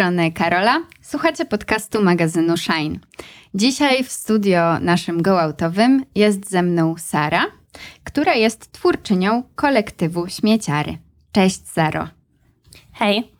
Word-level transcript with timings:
strony 0.00 0.32
Karola. 0.32 0.82
Słuchacie 1.02 1.44
podcastu 1.44 2.02
magazynu 2.02 2.56
Shine. 2.56 2.98
Dzisiaj 3.54 4.04
w 4.04 4.12
studio 4.12 4.78
naszym 4.80 5.22
gołautowym 5.22 6.04
jest 6.14 6.50
ze 6.50 6.62
mną 6.62 6.94
Sara, 6.98 7.46
która 8.04 8.34
jest 8.34 8.72
twórczynią 8.72 9.42
kolektywu 9.54 10.28
Śmieciary. 10.28 10.98
Cześć, 11.32 11.68
Saro. 11.68 12.08
Hej. 12.92 13.32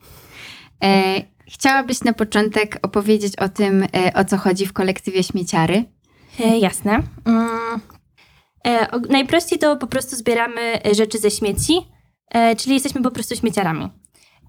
E, 0.83 1.21
chciałabyś 1.47 2.03
na 2.03 2.13
początek 2.13 2.79
opowiedzieć 2.81 3.35
o 3.35 3.49
tym, 3.49 3.83
e, 3.83 4.13
o 4.13 4.25
co 4.25 4.37
chodzi 4.37 4.65
w 4.65 4.73
kolektywie 4.73 5.23
Śmieciary? 5.23 5.85
E, 6.39 6.59
jasne. 6.59 7.03
Mm. 7.25 7.79
E, 8.67 8.99
najprościej 9.09 9.59
to 9.59 9.77
po 9.77 9.87
prostu 9.87 10.15
zbieramy 10.15 10.79
rzeczy 10.91 11.17
ze 11.17 11.31
śmieci, 11.31 11.73
e, 12.31 12.55
czyli 12.55 12.73
jesteśmy 12.73 13.01
po 13.01 13.11
prostu 13.11 13.35
śmieciarami. 13.35 14.00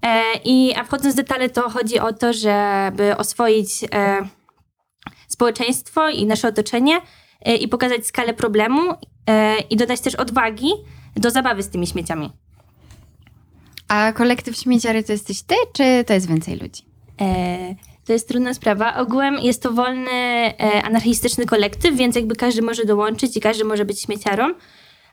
E, 0.03 0.23
I, 0.43 0.73
a 0.75 0.83
wchodząc 0.83 1.13
w 1.13 1.17
detale, 1.17 1.49
to 1.49 1.69
chodzi 1.69 1.99
o 1.99 2.13
to, 2.13 2.33
żeby 2.33 3.17
oswoić 3.17 3.69
e, 3.93 4.27
społeczeństwo 5.27 6.09
i 6.09 6.25
nasze 6.25 6.47
otoczenie 6.47 7.01
e, 7.41 7.55
i 7.55 7.67
pokazać 7.67 8.07
skalę 8.07 8.33
problemu 8.33 8.81
i 9.69 9.75
dodać 9.75 10.01
też 10.01 10.15
odwagi 10.15 10.71
do 11.15 11.29
zabawy 11.29 11.63
z 11.63 11.69
tymi 11.69 11.87
śmieciami. 11.87 12.29
A 13.87 14.13
kolektyw 14.13 14.57
śmieciary 14.57 15.03
to 15.03 15.11
jesteś 15.11 15.41
ty, 15.41 15.55
czy 15.73 16.03
to 16.07 16.13
jest 16.13 16.27
więcej 16.27 16.59
ludzi? 16.59 16.83
to 18.05 18.13
jest 18.13 18.27
trudna 18.27 18.53
sprawa. 18.53 18.95
Ogółem 18.95 19.39
jest 19.39 19.63
to 19.63 19.71
wolny, 19.71 20.53
anarchistyczny 20.83 21.45
kolektyw, 21.45 21.95
więc 21.95 22.15
jakby 22.15 22.35
każdy 22.35 22.61
może 22.61 22.85
dołączyć 22.85 23.37
i 23.37 23.41
każdy 23.41 23.63
może 23.63 23.85
być 23.85 24.01
śmieciarą 24.01 24.53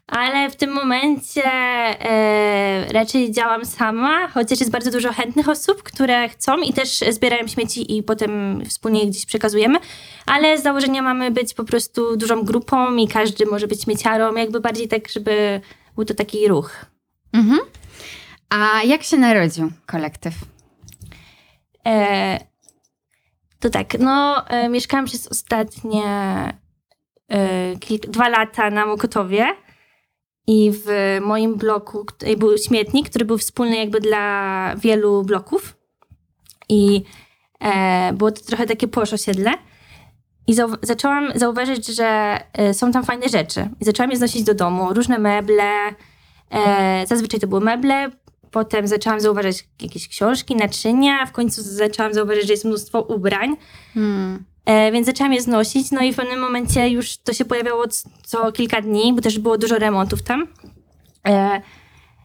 ale 0.07 0.51
w 0.51 0.57
tym 0.57 0.73
momencie 0.73 1.45
e, 1.45 2.93
raczej 2.93 3.33
działam 3.33 3.65
sama, 3.65 4.29
chociaż 4.29 4.61
jest 4.61 4.73
bardzo 4.73 4.91
dużo 4.91 5.13
chętnych 5.13 5.49
osób, 5.49 5.83
które 5.83 6.29
chcą 6.29 6.59
i 6.59 6.73
też 6.73 7.05
zbierają 7.11 7.47
śmieci 7.47 7.97
i 7.97 8.03
potem 8.03 8.63
wspólnie 8.65 9.07
gdzieś 9.07 9.27
przekazujemy, 9.27 9.79
ale 10.27 10.59
z 10.59 10.63
założenia 10.63 11.03
mamy 11.03 11.31
być 11.31 11.55
po 11.55 11.65
prostu 11.65 12.17
dużą 12.17 12.43
grupą 12.43 12.97
i 12.97 13.09
każdy 13.09 13.47
może 13.47 13.69
być 13.69 13.83
śmieciarą, 13.83 14.35
jakby 14.35 14.61
bardziej 14.61 14.89
tak, 14.89 15.09
żeby 15.09 15.61
był 15.95 16.05
to 16.05 16.15
taki 16.15 16.49
ruch. 16.49 16.85
Mhm. 17.33 17.61
A 18.51 18.83
jak 18.83 19.03
się 19.03 19.17
narodził 19.17 19.73
kolektyw? 19.87 20.35
E, 21.87 22.39
to 23.61 23.71
tak, 23.71 23.99
no 23.99 24.47
e, 24.49 24.69
mieszkałam 24.69 25.07
przez 25.07 25.29
ostatnie 25.29 26.05
e, 27.33 27.77
dwa 28.09 28.29
lata 28.29 28.71
na 28.71 28.87
Mokotowie. 28.87 29.47
I 30.47 30.73
w 30.73 31.19
moim 31.21 31.55
bloku 31.57 32.07
był 32.39 32.59
śmietnik, 32.59 33.11
który 33.11 33.25
był 33.25 33.39
wspólny 33.39 33.77
jakby 33.77 34.01
dla 34.01 34.75
wielu 34.77 35.23
bloków. 35.23 35.77
I 36.69 37.03
e, 37.61 38.13
było 38.13 38.33
to 38.33 38.45
trochę 38.45 38.67
takie 38.67 38.89
posz 38.89 39.13
osiedle. 39.13 39.51
I 40.47 40.55
zau 40.55 40.69
zaczęłam 40.83 41.33
zauważyć, 41.35 41.87
że 41.87 42.39
e, 42.53 42.75
są 42.75 42.93
tam 42.93 43.05
fajne 43.05 43.29
rzeczy. 43.29 43.69
I 43.81 43.85
zaczęłam 43.85 44.11
je 44.11 44.17
znosić 44.17 44.43
do 44.43 44.55
domu. 44.55 44.95
Różne 44.95 45.19
meble. 45.19 45.73
E, 46.51 47.07
zazwyczaj 47.07 47.41
to 47.41 47.47
były 47.47 47.61
meble. 47.61 48.11
Potem 48.51 48.87
zaczęłam 48.87 49.21
zauważać 49.21 49.69
jakieś 49.83 50.09
książki, 50.09 50.57
naczynia. 50.57 51.27
W 51.27 51.33
końcu 51.33 51.63
zaczęłam 51.63 52.15
zauważyć, 52.15 52.47
że 52.47 52.53
jest 52.53 52.65
mnóstwo 52.65 53.03
ubrań. 53.03 53.57
Hmm. 53.95 54.45
E, 54.65 54.93
więc 54.93 55.07
zaczęłam 55.07 55.33
je 55.33 55.41
znosić, 55.41 55.91
no 55.91 56.01
i 56.01 56.13
w 56.13 56.17
pewnym 56.17 56.41
momencie 56.41 56.89
już 56.89 57.17
to 57.17 57.33
się 57.33 57.45
pojawiało 57.45 57.85
co 58.23 58.53
kilka 58.53 58.81
dni, 58.81 59.13
bo 59.15 59.21
też 59.21 59.39
było 59.39 59.59
dużo 59.59 59.79
remontów 59.79 60.23
tam. 60.23 60.47
E, 61.29 61.61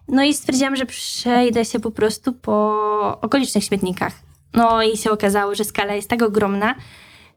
no 0.08 0.24
i 0.24 0.34
stwierdziłam, 0.34 0.76
że 0.76 0.86
przejdę 0.86 1.66
się 1.66 1.80
po 1.80 1.92
prostu 1.92 2.34
po 2.34 3.18
okolicznych 3.22 3.64
śmietnikach. 3.64 4.14
No 4.54 4.84
i 4.84 4.98
się 4.98 5.12
okazało, 5.12 5.56
że 5.56 5.64
skala 5.64 5.94
jest 5.94 6.10
tak 6.10 6.22
ogromna, 6.22 6.76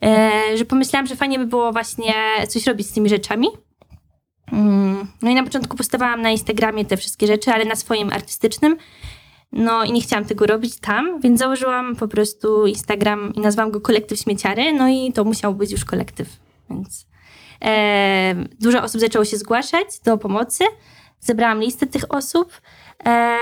e, 0.04 0.31
że 0.56 0.64
pomyślałam, 0.64 1.06
że 1.06 1.16
fajnie 1.16 1.38
by 1.38 1.47
było 1.47 1.72
właśnie 1.72 2.14
coś 2.48 2.66
robić 2.66 2.87
z 2.87 2.92
tymi 2.92 3.08
rzeczami. 3.08 3.48
Mm, 4.53 5.06
no 5.22 5.31
i 5.31 5.34
na 5.34 5.44
początku 5.44 5.76
postawałam 5.76 6.22
na 6.22 6.31
Instagramie 6.31 6.84
te 6.84 6.97
wszystkie 6.97 7.26
rzeczy, 7.26 7.50
ale 7.50 7.64
na 7.64 7.76
swoim 7.76 8.12
artystycznym. 8.12 8.76
No 9.53 9.84
i 9.84 9.92
nie 9.92 10.00
chciałam 10.00 10.25
tego 10.25 10.47
robić 10.47 10.76
tam, 10.76 11.20
więc 11.20 11.38
założyłam 11.38 11.97
po 11.97 12.09
prostu 12.09 12.66
Instagram 12.66 13.34
i 13.34 13.41
nazwałam 13.41 13.70
go 13.70 13.81
Kolektyw 13.81 14.19
Śmieciary, 14.19 14.72
no 14.72 14.88
i 14.88 15.12
to 15.12 15.25
musiał 15.25 15.54
być 15.54 15.72
już 15.72 15.84
kolektyw, 15.84 16.28
więc 16.70 17.06
e, 17.64 18.34
dużo 18.60 18.82
osób 18.82 19.00
zaczęło 19.00 19.25
się 19.25 19.37
zgłaszać 19.37 20.00
do 20.04 20.19
pomocy, 20.19 20.64
zebrałam 21.20 21.60
listę 21.60 21.87
tych 21.87 22.14
osób, 22.14 22.60
e, 23.06 23.37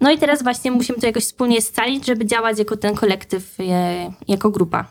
no 0.00 0.10
i 0.10 0.18
teraz 0.18 0.42
właśnie 0.42 0.70
musimy 0.70 0.98
to 0.98 1.06
jakoś 1.06 1.24
wspólnie 1.24 1.62
scalić, 1.62 2.06
żeby 2.06 2.26
działać 2.26 2.58
jako 2.58 2.76
ten 2.76 2.94
kolektyw, 2.94 3.60
e, 3.60 4.12
jako 4.28 4.50
grupa. 4.50 4.84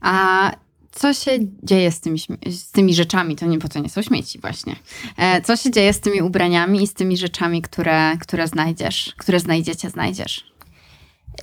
A 0.00 0.50
co 0.94 1.14
się 1.14 1.30
dzieje 1.62 1.92
z 1.92 2.00
tymi, 2.00 2.18
z 2.46 2.70
tymi 2.70 2.94
rzeczami, 2.94 3.36
to 3.36 3.46
nie, 3.46 3.58
po 3.58 3.68
co 3.68 3.78
nie 3.78 3.88
są 3.88 4.02
śmieci 4.02 4.38
właśnie. 4.38 4.76
E, 5.16 5.42
co 5.42 5.56
się 5.56 5.70
dzieje 5.70 5.92
z 5.92 6.00
tymi 6.00 6.22
ubraniami 6.22 6.82
i 6.82 6.86
z 6.86 6.94
tymi 6.94 7.16
rzeczami, 7.16 7.62
które, 7.62 8.16
które 8.20 8.48
znajdziesz, 8.48 9.14
które 9.18 9.40
znajdziecie, 9.40 9.90
znajdziesz? 9.90 10.54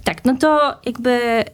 Tak, 0.03 0.25
no 0.25 0.38
to 0.38 0.73
jakby 0.85 1.11
y, 1.41 1.45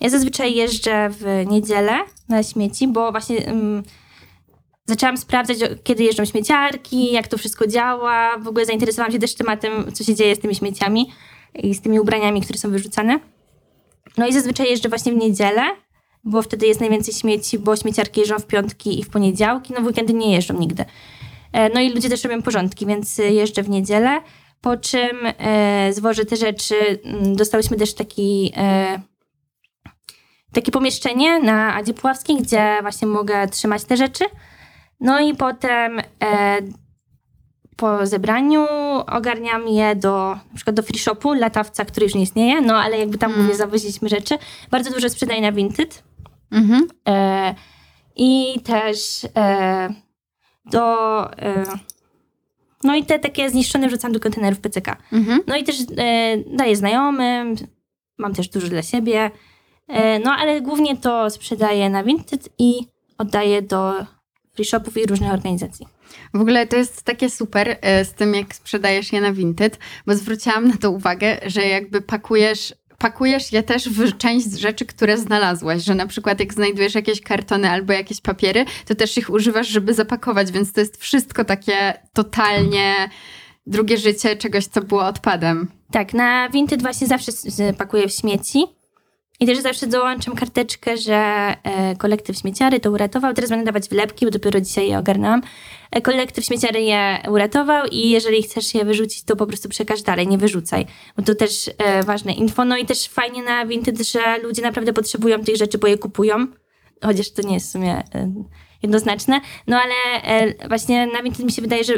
ja 0.00 0.08
zazwyczaj 0.08 0.54
jeżdżę 0.54 1.10
w 1.10 1.44
niedzielę 1.46 1.98
na 2.28 2.42
śmieci, 2.42 2.88
bo 2.88 3.10
właśnie 3.10 3.48
y, 3.48 3.82
zaczęłam 4.86 5.16
sprawdzać, 5.16 5.58
kiedy 5.84 6.04
jeżdżą 6.04 6.24
śmieciarki, 6.24 7.12
jak 7.12 7.28
to 7.28 7.38
wszystko 7.38 7.66
działa. 7.66 8.38
W 8.38 8.48
ogóle 8.48 8.66
zainteresowałam 8.66 9.12
się 9.12 9.18
też 9.18 9.34
tematem, 9.34 9.92
co 9.92 10.04
się 10.04 10.14
dzieje 10.14 10.36
z 10.36 10.38
tymi 10.38 10.54
śmieciami 10.54 11.12
i 11.54 11.74
z 11.74 11.80
tymi 11.80 12.00
ubraniami, 12.00 12.40
które 12.40 12.58
są 12.58 12.70
wyrzucane. 12.70 13.20
No 14.18 14.26
i 14.26 14.32
zazwyczaj 14.32 14.70
jeżdżę 14.70 14.88
właśnie 14.88 15.12
w 15.12 15.16
niedzielę 15.16 15.62
bo 16.24 16.42
wtedy 16.42 16.66
jest 16.66 16.80
najwięcej 16.80 17.14
śmieci, 17.14 17.58
bo 17.58 17.76
śmieciarki 17.76 18.20
jeżdżą 18.20 18.38
w 18.38 18.46
piątki 18.46 19.00
i 19.00 19.04
w 19.04 19.08
poniedziałki, 19.08 19.72
no 19.72 19.80
w 19.80 19.86
weekendy 19.86 20.14
nie 20.14 20.32
jeżdżą 20.32 20.58
nigdy. 20.58 20.84
E, 21.52 21.68
no 21.68 21.80
i 21.80 21.90
ludzie 21.90 22.08
też 22.08 22.24
robią 22.24 22.42
porządki, 22.42 22.86
więc 22.86 23.18
jeżdżę 23.18 23.62
w 23.62 23.68
niedzielę, 23.68 24.20
po 24.60 24.76
czym 24.76 25.18
e, 25.38 25.92
zwożę 25.92 26.24
te 26.24 26.36
rzeczy. 26.36 26.74
Mm, 27.04 27.36
dostałyśmy 27.36 27.76
też 27.76 27.94
taki, 27.94 28.52
e, 28.56 29.00
takie 30.52 30.72
pomieszczenie 30.72 31.40
na 31.40 31.74
Adzie 31.74 31.94
Puławskiej, 31.94 32.36
gdzie 32.36 32.78
właśnie 32.82 33.08
mogę 33.08 33.48
trzymać 33.48 33.84
te 33.84 33.96
rzeczy. 33.96 34.24
No 35.00 35.20
i 35.20 35.34
potem 35.34 36.00
e, 36.22 36.58
po 37.76 38.06
zebraniu 38.06 38.66
ogarniam 39.06 39.68
je 39.68 39.96
do 39.96 40.36
na 40.50 40.56
przykład 40.56 40.76
do 40.76 40.82
free 40.82 40.98
shopu, 40.98 41.32
latawca, 41.32 41.84
który 41.84 42.06
już 42.06 42.14
nie 42.14 42.22
istnieje, 42.22 42.60
no 42.60 42.76
ale 42.76 42.98
jakby 42.98 43.18
tam 43.18 43.30
mm. 43.30 43.40
głównie 43.40 43.58
zawoziliśmy 43.58 44.08
rzeczy. 44.08 44.38
Bardzo 44.70 44.90
dużo 44.90 45.08
sprzedaję 45.08 45.40
na 45.40 45.52
Vinted. 45.52 46.02
Mhm. 46.54 46.88
E, 47.08 47.54
I 48.16 48.60
też 48.64 49.26
e, 49.36 49.88
do. 50.64 51.32
E, 51.38 51.64
no 52.84 52.96
i 52.96 53.04
te 53.04 53.18
takie 53.18 53.50
zniszczone 53.50 53.88
wrzucam 53.88 54.12
do 54.12 54.20
kontenerów 54.20 54.60
PCK. 54.60 54.96
Mhm. 55.12 55.40
No 55.46 55.56
i 55.56 55.64
też 55.64 55.76
e, 55.80 56.36
daję 56.56 56.76
znajomym, 56.76 57.54
mam 58.18 58.34
też 58.34 58.48
dużo 58.48 58.68
dla 58.68 58.82
siebie. 58.82 59.30
E, 59.88 60.18
no 60.18 60.32
ale 60.32 60.60
głównie 60.60 60.96
to 60.96 61.30
sprzedaję 61.30 61.90
na 61.90 62.04
Vinted 62.04 62.48
i 62.58 62.74
oddaję 63.18 63.62
do 63.62 64.06
free 64.54 64.64
shopów 64.64 64.96
i 64.96 65.06
różnych 65.06 65.32
organizacji. 65.32 65.86
W 66.34 66.40
ogóle 66.40 66.66
to 66.66 66.76
jest 66.76 67.02
takie 67.02 67.30
super 67.30 67.78
e, 67.80 68.04
z 68.04 68.12
tym, 68.12 68.34
jak 68.34 68.54
sprzedajesz 68.54 69.12
je 69.12 69.20
na 69.20 69.32
Vinted, 69.32 69.78
bo 70.06 70.14
zwróciłam 70.14 70.68
na 70.68 70.76
to 70.76 70.90
uwagę, 70.90 71.40
że 71.46 71.66
jakby 71.66 72.00
pakujesz 72.00 72.74
pakujesz 73.04 73.52
je 73.52 73.62
też 73.62 73.88
w 73.88 74.16
część 74.16 74.52
rzeczy, 74.52 74.86
które 74.86 75.18
znalazłaś, 75.18 75.82
że 75.82 75.94
na 75.94 76.06
przykład 76.06 76.40
jak 76.40 76.54
znajdujesz 76.54 76.94
jakieś 76.94 77.20
kartony 77.20 77.70
albo 77.70 77.92
jakieś 77.92 78.20
papiery, 78.20 78.64
to 78.86 78.94
też 78.94 79.18
ich 79.18 79.30
używasz, 79.30 79.68
żeby 79.68 79.94
zapakować, 79.94 80.52
więc 80.52 80.72
to 80.72 80.80
jest 80.80 80.96
wszystko 80.96 81.44
takie 81.44 81.94
totalnie 82.12 83.10
drugie 83.66 83.98
życie 83.98 84.36
czegoś, 84.36 84.66
co 84.66 84.80
było 84.82 85.06
odpadem. 85.06 85.68
Tak, 85.90 86.14
na 86.14 86.48
Vinted 86.48 86.82
właśnie 86.82 87.06
zawsze 87.06 87.32
pakuję 87.78 88.08
w 88.08 88.12
śmieci. 88.12 88.64
I 89.40 89.46
też 89.46 89.58
zawsze 89.58 89.86
dołączam 89.86 90.34
karteczkę, 90.34 90.96
że 90.96 91.14
e, 91.14 91.96
kolektyw 91.96 92.36
śmieciary 92.36 92.80
to 92.80 92.90
uratował. 92.90 93.34
Teraz 93.34 93.50
będę 93.50 93.64
dawać 93.64 93.88
wlepki, 93.88 94.24
bo 94.24 94.30
dopiero 94.30 94.60
dzisiaj 94.60 94.88
je 94.88 94.98
ogarnęłam. 94.98 95.42
E, 95.90 96.00
kolektyw 96.00 96.44
śmieciary 96.44 96.82
je 96.82 97.18
uratował 97.28 97.86
i 97.86 98.10
jeżeli 98.10 98.42
chcesz 98.42 98.74
je 98.74 98.84
wyrzucić, 98.84 99.24
to 99.24 99.36
po 99.36 99.46
prostu 99.46 99.68
przekaż 99.68 100.02
dalej, 100.02 100.28
nie 100.28 100.38
wyrzucaj. 100.38 100.86
Bo 101.16 101.22
to 101.22 101.34
też 101.34 101.70
e, 101.78 102.02
ważne 102.02 102.32
info. 102.32 102.64
No 102.64 102.76
i 102.76 102.86
też 102.86 103.08
fajnie 103.08 103.42
na 103.42 103.66
Vinted, 103.66 104.00
że 104.00 104.38
ludzie 104.42 104.62
naprawdę 104.62 104.92
potrzebują 104.92 105.44
tych 105.44 105.56
rzeczy, 105.56 105.78
bo 105.78 105.86
je 105.86 105.98
kupują. 105.98 106.46
Chociaż 107.02 107.30
to 107.30 107.42
nie 107.42 107.54
jest 107.54 107.68
w 107.68 107.72
sumie 107.72 108.02
jednoznaczne. 108.82 109.40
No 109.66 109.80
ale 109.80 110.54
właśnie 110.68 111.06
na 111.06 111.22
Vinted 111.22 111.46
mi 111.46 111.52
się 111.52 111.62
wydaje, 111.62 111.84
że 111.84 111.94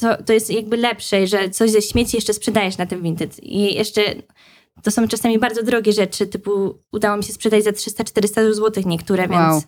to, 0.00 0.22
to 0.22 0.32
jest 0.32 0.50
jakby 0.50 0.76
lepsze, 0.76 1.26
że 1.26 1.50
coś 1.50 1.70
ze 1.70 1.82
śmieci 1.82 2.16
jeszcze 2.16 2.34
sprzedajesz 2.34 2.78
na 2.78 2.86
tym 2.86 3.02
Vinted. 3.02 3.42
I 3.42 3.74
jeszcze 3.74 4.02
to 4.82 4.90
są 4.90 5.08
czasami 5.08 5.38
bardzo 5.38 5.62
drogie 5.62 5.92
rzeczy, 5.92 6.26
typu 6.26 6.78
udało 6.92 7.16
mi 7.16 7.24
się 7.24 7.32
sprzedać 7.32 7.64
za 7.64 7.70
300-400 7.70 8.52
zł 8.52 8.82
niektóre, 8.86 9.28
wow. 9.28 9.38
więc 9.38 9.66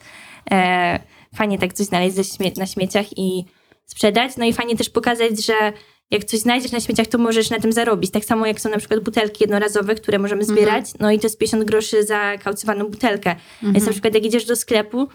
e, 0.50 1.00
fajnie 1.34 1.58
tak 1.58 1.72
coś 1.72 1.86
znaleźć 1.86 2.36
śmie 2.36 2.52
na 2.56 2.66
śmieciach 2.66 3.18
i 3.18 3.44
sprzedać. 3.86 4.36
No 4.36 4.44
i 4.44 4.52
fajnie 4.52 4.76
też 4.76 4.90
pokazać, 4.90 5.44
że 5.44 5.72
jak 6.10 6.24
coś 6.24 6.40
znajdziesz 6.40 6.72
na 6.72 6.80
śmieciach, 6.80 7.06
to 7.06 7.18
możesz 7.18 7.50
na 7.50 7.60
tym 7.60 7.72
zarobić. 7.72 8.10
Tak 8.10 8.24
samo 8.24 8.46
jak 8.46 8.60
są 8.60 8.70
na 8.70 8.78
przykład 8.78 9.00
butelki 9.00 9.36
jednorazowe, 9.40 9.94
które 9.94 10.18
możemy 10.18 10.44
zbierać, 10.44 10.84
no 11.00 11.10
i 11.10 11.18
to 11.18 11.26
jest 11.26 11.38
50 11.38 11.64
groszy 11.64 12.04
za 12.04 12.38
kaucywaną 12.38 12.84
butelkę. 12.84 13.30
Mhm. 13.30 13.72
Więc 13.72 13.86
na 13.86 13.92
przykład 13.92 14.14
jak 14.14 14.24
idziesz 14.24 14.44
do 14.44 14.56
sklepu, 14.56 15.08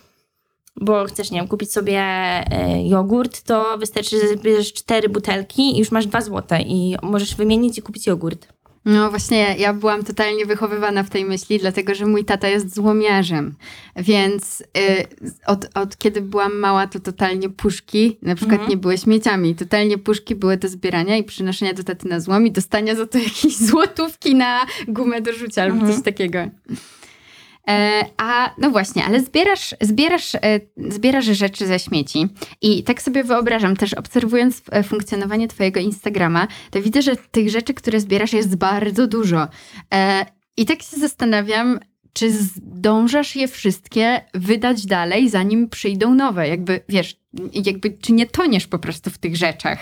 bo 0.76 1.06
chcesz, 1.06 1.32
nie 1.32 1.40
wiem, 1.40 1.48
kupić 1.48 1.72
sobie 1.72 2.00
e, 2.00 2.88
jogurt, 2.88 3.42
to 3.42 3.78
wystarczy, 3.78 4.20
że 4.20 4.28
zbierzesz 4.28 4.74
cztery 4.74 5.10
butelki 5.10 5.76
i 5.76 5.80
już 5.80 5.92
masz 5.92 6.08
dwa 6.08 6.22
złote 6.22 6.62
i 6.62 6.96
możesz 7.02 7.36
wymienić 7.36 7.78
i 7.78 7.82
kupić 7.82 8.08
jogurt. 8.08 8.48
No 8.86 9.10
właśnie, 9.10 9.56
ja 9.58 9.74
byłam 9.74 10.04
totalnie 10.04 10.46
wychowywana 10.46 11.04
w 11.04 11.10
tej 11.10 11.26
myśli, 11.26 11.60
dlatego 11.60 11.96
że 11.96 12.06
mój 12.06 12.26
tata 12.26 12.48
jest 12.48 12.76
złomiarzem. 12.76 13.56
Więc 13.96 14.62
y, 14.62 14.66
od, 15.46 15.66
od 15.74 15.98
kiedy 15.98 16.22
byłam 16.22 16.60
mała, 16.60 16.88
to 16.88 17.00
totalnie 17.00 17.50
puszki 17.50 18.18
na 18.22 18.36
przykład 18.36 18.54
Mhm. 18.54 18.70
nie 18.70 18.78
były 18.78 18.98
śmieciami. 18.98 19.56
Totalnie 19.56 19.98
puszki 19.98 20.36
były 20.36 20.58
do 20.58 20.68
zbierania 20.68 21.18
i 21.18 21.24
przynoszenia 21.24 21.74
do 21.74 21.84
taty 21.84 22.08
na 22.08 22.20
złom 22.20 22.48
i 22.48 22.52
dostania 22.52 22.96
za 22.96 23.08
to 23.08 23.18
jakieś 23.30 23.58
złotówki 23.58 24.36
na 24.36 24.66
gumę 24.88 25.22
do 25.22 25.34
rzucia 25.34 25.64
albo 25.64 25.76
Mhm. 25.76 25.94
coś 25.94 26.04
takiego. 26.04 26.40
E, 27.70 28.06
a 28.18 28.54
no 28.58 28.70
właśnie, 28.70 29.06
ale 29.06 29.20
zbierasz, 29.20 29.76
zbierasz, 29.82 30.36
e, 30.36 30.60
zbierasz 30.78 31.26
rzeczy 31.26 31.68
ze 31.68 31.80
śmieci 31.80 32.28
i 32.62 32.84
tak 32.84 33.02
sobie 33.02 33.24
wyobrażam, 33.24 33.76
też 33.76 33.94
obserwując 33.94 34.62
e, 34.72 34.84
funkcjonowanie 34.84 35.48
twojego 35.48 35.80
Instagrama, 35.80 36.48
to 36.72 36.82
widzę, 36.82 37.02
że 37.02 37.16
tych 37.16 37.50
rzeczy, 37.50 37.74
które 37.74 38.00
zbierasz 38.00 38.34
jest 38.34 38.56
bardzo 38.56 39.08
dużo. 39.08 39.48
I 40.58 40.66
tak 40.66 40.82
się 40.82 40.98
zastanawiam, 40.98 41.80
czy 42.14 42.32
zdążasz 42.32 43.36
je 43.36 43.48
wszystkie 43.48 44.22
wydać 44.34 44.86
dalej, 44.86 45.30
zanim 45.30 45.70
przyjdą 45.70 46.16
nowe? 46.16 46.48
Jakby, 46.48 46.80
wiesz, 46.90 47.16
jakby, 47.66 47.98
czy 48.02 48.14
nie 48.14 48.26
toniesz 48.26 48.68
po 48.68 48.80
prostu 48.80 49.10
w 49.10 49.18
tych 49.18 49.36
rzeczach? 49.36 49.80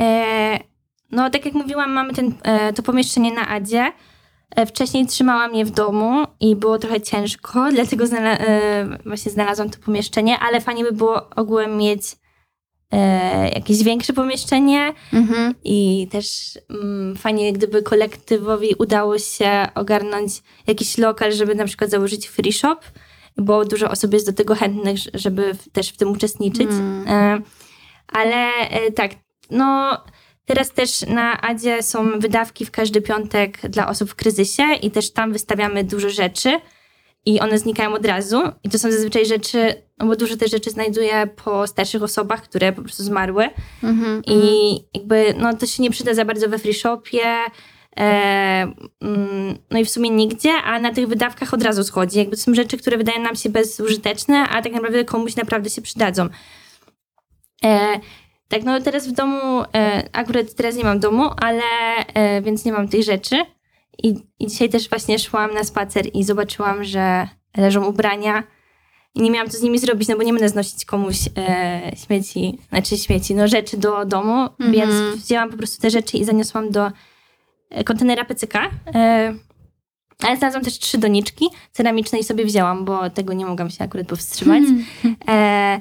E, 0.00 0.58
no, 1.10 1.30
tak 1.30 1.44
jak 1.44 1.54
mówiłam, 1.54 1.92
mamy 1.92 2.14
ten, 2.14 2.34
e, 2.42 2.72
to 2.72 2.82
pomieszczenie 2.82 3.34
na 3.34 3.48
Adzie. 3.48 3.92
E, 4.56 4.66
wcześniej 4.66 5.06
trzymałam 5.06 5.54
je 5.54 5.64
w 5.64 5.70
domu 5.70 6.26
i 6.40 6.56
było 6.56 6.78
trochę 6.78 7.00
ciężko, 7.00 7.68
dlatego 7.74 8.04
znala- 8.06 8.38
e, 8.40 8.98
właśnie 9.06 9.32
znalazłam 9.32 9.70
to 9.70 9.78
pomieszczenie, 9.78 10.38
ale 10.38 10.60
fajnie 10.60 10.84
by 10.84 10.92
było 10.92 11.30
ogółem 11.36 11.76
mieć 11.76 12.02
e, 12.92 13.48
jakieś 13.48 13.82
większe 13.82 14.12
pomieszczenie 14.12 14.92
Mhm. 15.12 15.54
i 15.64 16.08
też 16.10 16.58
mm, 16.70 17.16
fajnie, 17.16 17.52
gdyby 17.52 17.82
kolektywowi 17.82 18.74
udało 18.78 19.18
się 19.18 19.68
ogarnąć 19.74 20.32
jakiś 20.66 20.98
lokal, 20.98 21.32
żeby 21.32 21.54
na 21.54 21.64
przykład 21.64 21.90
założyć 21.90 22.28
free 22.28 22.52
shop, 22.52 22.76
bo 23.36 23.64
dużo 23.64 23.90
osób 23.90 24.12
jest 24.12 24.26
do 24.26 24.32
tego 24.32 24.54
chętnych, 24.54 24.98
żeby 25.14 25.54
w, 25.54 25.68
też 25.68 25.88
w 25.88 25.96
tym 25.96 26.10
uczestniczyć. 26.10 26.68
Mm. 26.70 27.04
E, 27.08 27.42
ale 28.08 28.46
e, 28.70 28.92
tak, 28.92 29.10
no 29.50 29.98
teraz 30.46 30.72
też 30.72 31.02
na 31.02 31.40
Adzie 31.40 31.82
są 31.82 32.20
wydawki 32.20 32.66
w 32.66 32.70
każdy 32.70 33.00
piątek 33.00 33.58
dla 33.68 33.88
osób 33.88 34.10
w 34.10 34.14
kryzysie 34.14 34.64
i 34.82 34.90
też 34.90 35.10
tam 35.10 35.32
wystawiamy 35.32 35.84
dużo 35.84 36.10
rzeczy 36.10 36.60
i 37.26 37.40
one 37.40 37.58
znikają 37.58 37.92
od 37.94 38.06
razu 38.06 38.42
i 38.64 38.68
to 38.68 38.78
są 38.78 38.92
zazwyczaj 38.92 39.26
rzeczy, 39.26 39.74
no 39.98 40.06
bo 40.06 40.16
dużo 40.16 40.36
też 40.36 40.50
rzeczy 40.50 40.70
znajduję 40.70 41.28
po 41.44 41.66
starszych 41.66 42.02
osobach, 42.02 42.42
które 42.42 42.72
po 42.72 42.82
prostu 42.82 43.02
zmarły 43.02 43.48
Mhm. 43.82 44.22
i 44.26 44.74
jakby 44.94 45.34
no 45.38 45.56
to 45.56 45.66
się 45.66 45.82
nie 45.82 45.90
przyda 45.90 46.14
za 46.14 46.24
bardzo 46.24 46.48
we 46.48 46.58
free 46.58 46.74
shopie, 46.74 47.36
e, 47.96 48.72
mm, 49.00 49.58
no 49.70 49.78
i 49.78 49.84
w 49.84 49.90
sumie 49.90 50.10
nigdzie, 50.10 50.52
a 50.52 50.80
na 50.80 50.92
tych 50.92 51.08
wydawkach 51.08 51.54
od 51.54 51.62
razu 51.62 51.84
schodzi. 51.84 52.18
Jakby 52.18 52.36
to 52.36 52.42
są 52.42 52.54
rzeczy, 52.54 52.78
które 52.78 52.96
wydają 52.96 53.22
nam 53.22 53.36
się 53.36 53.50
bezużyteczne, 53.50 54.48
a 54.48 54.62
tak 54.62 54.72
naprawdę 54.72 55.04
komuś 55.04 55.36
naprawdę 55.36 55.70
się 55.70 55.82
przydadzą. 55.82 56.28
E, 57.64 58.00
tak, 58.52 58.64
no 58.64 58.80
teraz 58.80 59.08
w 59.08 59.12
domu, 59.12 59.62
e, 59.74 60.08
akurat 60.12 60.54
teraz 60.54 60.76
nie 60.76 60.84
mam 60.84 61.00
domu, 61.00 61.30
ale 61.36 61.62
e, 62.14 62.42
więc 62.42 62.64
nie 62.64 62.72
mam 62.72 62.88
tych 62.88 63.02
rzeczy. 63.02 63.36
I, 64.02 64.14
I 64.38 64.46
dzisiaj 64.46 64.68
też 64.68 64.88
właśnie 64.88 65.18
szłam 65.18 65.54
na 65.54 65.64
spacer 65.64 66.06
i 66.14 66.24
zobaczyłam, 66.24 66.84
że 66.84 67.28
leżą 67.56 67.84
ubrania 67.84 68.42
i 69.14 69.22
nie 69.22 69.30
miałam 69.30 69.50
co 69.50 69.58
z 69.58 69.62
nimi 69.62 69.78
zrobić, 69.78 70.08
no 70.08 70.16
bo 70.16 70.22
nie 70.22 70.32
będę 70.32 70.48
znosić 70.48 70.84
komuś 70.84 71.16
e, 71.36 71.92
śmieci, 72.06 72.58
znaczy 72.68 72.96
śmieci, 72.98 73.34
no 73.34 73.48
rzeczy 73.48 73.76
do 73.76 74.04
domu, 74.04 74.40
Mhm. 74.42 74.72
więc 74.72 75.22
wzięłam 75.24 75.50
po 75.50 75.56
prostu 75.56 75.82
te 75.82 75.90
rzeczy 75.90 76.16
i 76.16 76.24
zaniosłam 76.24 76.70
do 76.70 76.90
e, 77.70 77.84
kontenera 77.84 78.24
PCK. 78.24 78.70
E, 78.94 79.34
ale 80.22 80.36
znalazłam 80.36 80.64
też 80.64 80.78
trzy 80.78 80.98
doniczki 80.98 81.48
ceramiczne 81.72 82.18
i 82.18 82.24
sobie 82.24 82.44
wzięłam, 82.44 82.84
bo 82.84 83.10
tego 83.10 83.32
nie 83.32 83.46
mogłam 83.46 83.70
się 83.70 83.84
akurat 83.84 84.06
powstrzymać. 84.06 84.62
E, 85.28 85.80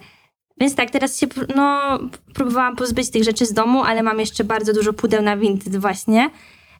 więc 0.62 0.76
tak, 0.76 0.90
teraz 0.90 1.20
się 1.20 1.28
no, 1.56 2.00
próbowałam 2.34 2.76
pozbyć 2.76 3.10
tych 3.10 3.24
rzeczy 3.24 3.46
z 3.46 3.54
domu, 3.54 3.84
ale 3.84 4.04
mam 4.04 4.20
jeszcze 4.20 4.44
bardzo 4.44 4.74
dużo 4.74 4.94
pudeł 4.94 5.22
na 5.22 5.38
Vinted 5.38 5.78
właśnie. 5.78 6.30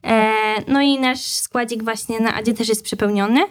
E, 0.04 0.34
no 0.68 0.82
i 0.82 1.00
nasz 1.00 1.22
składzik 1.22 1.84
właśnie 1.84 2.20
na 2.20 2.36
Adzie 2.36 2.54
też 2.54 2.70
jest 2.70 2.84
przepełniony. 2.84 3.42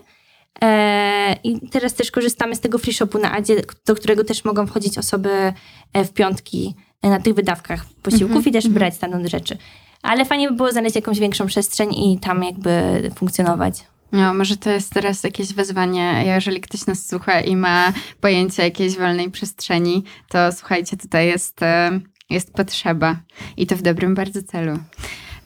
E, 0.62 1.36
I 1.44 1.68
teraz 1.68 1.94
też 1.94 2.10
korzystamy 2.10 2.56
z 2.56 2.60
tego 2.60 2.78
free 2.78 2.92
shopu 2.92 3.18
na 3.18 3.32
Adzie, 3.32 3.62
do 3.86 3.94
którego 3.94 4.24
też 4.24 4.44
mogą 4.44 4.66
wchodzić 4.66 4.98
osoby 4.98 5.52
e, 5.92 6.04
w 6.04 6.12
piątki 6.12 6.74
e, 7.02 7.10
na 7.10 7.20
tych 7.20 7.34
wydawkach 7.34 7.84
posiłków 8.02 8.36
Mhm, 8.36 8.44
i 8.48 8.52
też 8.52 8.68
brać 8.68 8.94
stamtąd 8.94 9.26
rzeczy. 9.26 9.58
Ale 10.02 10.24
fajnie 10.24 10.50
by 10.50 10.56
było 10.56 10.72
znaleźć 10.72 10.96
jakąś 10.96 11.18
większą 11.18 11.46
przestrzeń 11.46 11.94
i 11.94 12.18
tam 12.18 12.42
jakby 12.42 12.70
funkcjonować. 13.14 13.74
No, 14.12 14.34
może 14.34 14.56
to 14.56 14.70
jest 14.70 14.92
teraz 14.92 15.24
jakieś 15.24 15.52
wyzwanie. 15.54 16.22
Jeżeli 16.26 16.60
ktoś 16.60 16.86
nas 16.86 17.06
słucha 17.06 17.40
i 17.40 17.56
ma 17.56 17.92
pojęcie 18.20 18.62
jakiejś 18.62 18.96
wolnej 18.96 19.30
przestrzeni, 19.30 20.04
to 20.28 20.52
słuchajcie, 20.52 20.96
tutaj 20.96 21.26
jest, 21.26 21.62
e, 21.62 22.00
jest 22.30 22.52
potrzeba. 22.52 23.16
I 23.56 23.66
to 23.66 23.76
w 23.76 23.82
dobrym 23.82 24.14
bardzo 24.14 24.42
celu. 24.42 24.78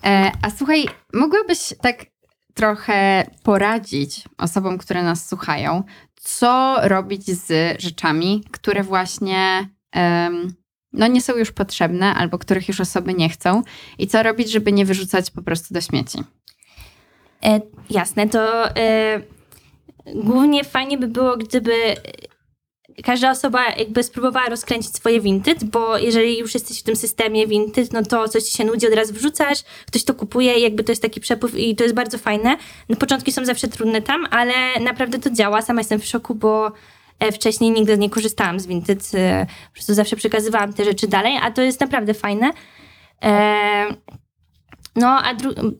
E, 0.05 0.33
A 0.43 0.51
słuchaj, 0.51 0.87
mogłabyś 1.13 1.75
tak 1.83 2.07
trochę 2.55 3.27
poradzić 3.43 4.25
osobom, 4.39 4.79
które 4.79 5.03
nas 5.03 5.29
słuchają, 5.29 5.83
co 6.21 6.77
robić 6.83 7.27
z 7.27 7.81
rzeczami, 7.83 8.45
które 8.51 8.83
właśnie 8.83 9.69
em, 9.93 10.55
no, 10.93 11.07
nie 11.07 11.21
są 11.21 11.37
już 11.37 11.53
potrzebne 11.53 12.15
albo 12.15 12.39
których 12.39 12.69
już 12.69 12.81
osoby 12.81 13.15
nie 13.15 13.29
chcą 13.29 13.63
i 13.99 14.07
co 14.07 14.23
robić, 14.23 14.53
żeby 14.53 14.73
nie 14.73 14.85
wyrzucać 14.85 15.31
po 15.31 15.43
prostu 15.43 15.75
do 15.75 15.81
śmieci. 15.81 16.19
E, 17.45 17.61
jasne, 17.91 18.29
to 18.29 18.69
e, 18.77 19.21
głównie 20.15 20.65
fajnie 20.65 20.99
by 20.99 21.09
było, 21.09 21.37
gdyby 21.37 21.73
każda 23.05 23.31
osoba 23.31 23.69
jakby 23.69 24.03
spróbowała 24.03 24.49
rozkręcić 24.49 24.95
swoje 24.95 25.21
Vinted, 25.21 25.65
bo 25.65 25.99
jeżeli 25.99 26.39
już 26.39 26.55
jesteś 26.55 26.81
w 26.81 26.83
tym 26.83 26.97
systemie 26.97 27.47
Vinted, 27.47 27.93
no 27.93 28.03
to 28.03 28.29
coś 28.29 28.43
ci 28.43 28.57
się 28.57 28.65
nudzi, 28.65 28.87
od 28.89 28.95
razu 28.95 29.15
wrzucasz, 29.15 29.63
ktoś 29.87 30.05
to 30.05 30.15
kupuje 30.15 30.59
i 30.59 30.63
jakby 30.63 30.85
to 30.85 30.93
jest 30.93 31.03
taki 31.03 31.21
przepływ 31.21 31.59
i 31.59 31.77
to 31.77 31.83
jest 31.83 31.95
bardzo 31.95 32.19
fajne. 32.19 32.57
No, 32.89 32.97
początki 32.97 33.33
są 33.33 33.45
zawsze 33.45 33.69
trudne 33.69 34.03
tam, 34.03 34.27
ale 34.31 34.81
naprawdę 34.81 35.19
to 35.19 35.31
działa. 35.31 35.63
Sama 35.63 35.81
jestem 35.81 36.01
w 36.01 36.07
szoku, 36.07 36.35
bo 36.35 36.73
e, 37.19 37.33
wcześniej 37.33 37.71
nigdy 37.71 37.99
nie 37.99 38.11
korzystałam 38.11 38.61
z 38.61 38.67
Vinted, 38.67 39.11
e, 39.15 39.47
po 39.69 39.73
prostu 39.73 39.95
zawsze 39.95 40.17
przekazywałam 40.17 40.73
te 40.73 40.85
rzeczy 40.85 41.09
dalej, 41.09 41.39
a 41.43 41.51
to 41.51 41.63
jest 41.63 41.81
naprawdę 41.81 42.15
fajne. 42.15 42.51
E, 43.23 43.87
no, 44.97 45.09
a 45.09 45.35
dru- 45.35 45.73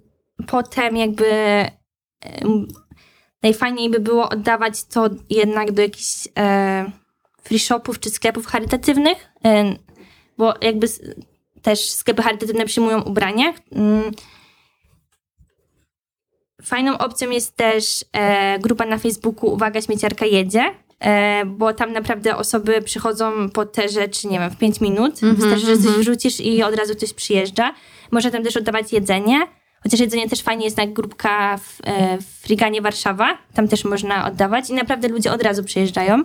potem 0.47 0.97
jakby 0.97 1.27
najfajniej 3.43 3.91
by 3.91 4.01
było 4.01 4.29
oddawać 4.29 4.85
to 4.85 5.11
jednak 5.31 5.73
do 5.73 5.83
jakichś 5.83 6.29
e, 6.39 6.91
free 7.43 7.59
shopów 7.59 8.01
czy 8.01 8.11
sklepów 8.11 8.47
charytatywnych, 8.47 9.29
e, 9.45 9.75
bo 10.39 10.55
jakby 10.61 10.87
też 11.63 11.91
sklepy 11.91 12.23
charytatywne 12.23 12.67
przyjmują 12.67 13.03
ubrania. 13.03 13.55
Mm. 13.73 14.11
Fajną 16.63 16.99
opcją 16.99 17.31
jest 17.31 17.57
też 17.57 18.05
e, 18.13 18.59
grupa 18.59 18.87
na 18.87 18.99
Facebooku 18.99 19.53
Uwaga, 19.53 19.81
śmieciarka 19.81 20.27
jedzie, 20.27 20.75
e, 21.01 21.45
bo 21.47 21.75
tam 21.75 21.93
naprawdę 21.93 22.37
osoby 22.37 22.83
przychodzą 22.83 23.51
po 23.51 23.67
te 23.67 23.89
rzeczy, 23.89 24.29
nie 24.29 24.39
wiem, 24.39 24.51
w 24.51 24.59
5 24.59 24.81
minut. 24.81 25.13
Mhm, 25.15 25.37
Wystarczy, 25.37 25.67
że 25.67 25.77
coś 25.77 25.87
mhm. 25.87 26.01
wrzucisz 26.01 26.41
i 26.41 26.63
od 26.63 26.75
razu 26.75 26.95
ktoś 26.95 27.13
przyjeżdża. 27.13 27.75
Można 28.11 28.31
tam 28.31 28.43
też 28.43 28.57
oddawać 28.57 28.93
jedzenie. 28.93 29.47
Chociaż 29.85 30.01
jedzenie 30.01 30.29
też 30.29 30.43
fajnie 30.43 30.65
jest 30.65 30.77
na 30.77 30.87
grupka 30.87 31.57
w, 31.57 31.81
e, 31.85 32.19
w 32.19 32.25
Friganie 32.25 32.83
Warszawa. 32.83 33.39
Tam 33.55 33.69
też 33.69 33.85
można 33.85 34.27
oddawać 34.27 34.71
i 34.71 34.75
naprawdę 34.75 35.09
ludzie 35.09 35.33
od 35.33 35.43
razu 35.43 35.65
przyjeżdżają. 35.65 36.25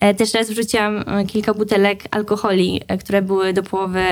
E, 0.00 0.14
Też 0.14 0.34
raz 0.34 0.50
wrzuciłam 0.50 1.04
e, 1.06 1.24
kilka 1.24 1.54
butelek 1.54 2.04
alkoholi, 2.10 2.80
które 3.00 3.22
były 3.22 3.52
do 3.52 3.62
połowy 3.62 4.02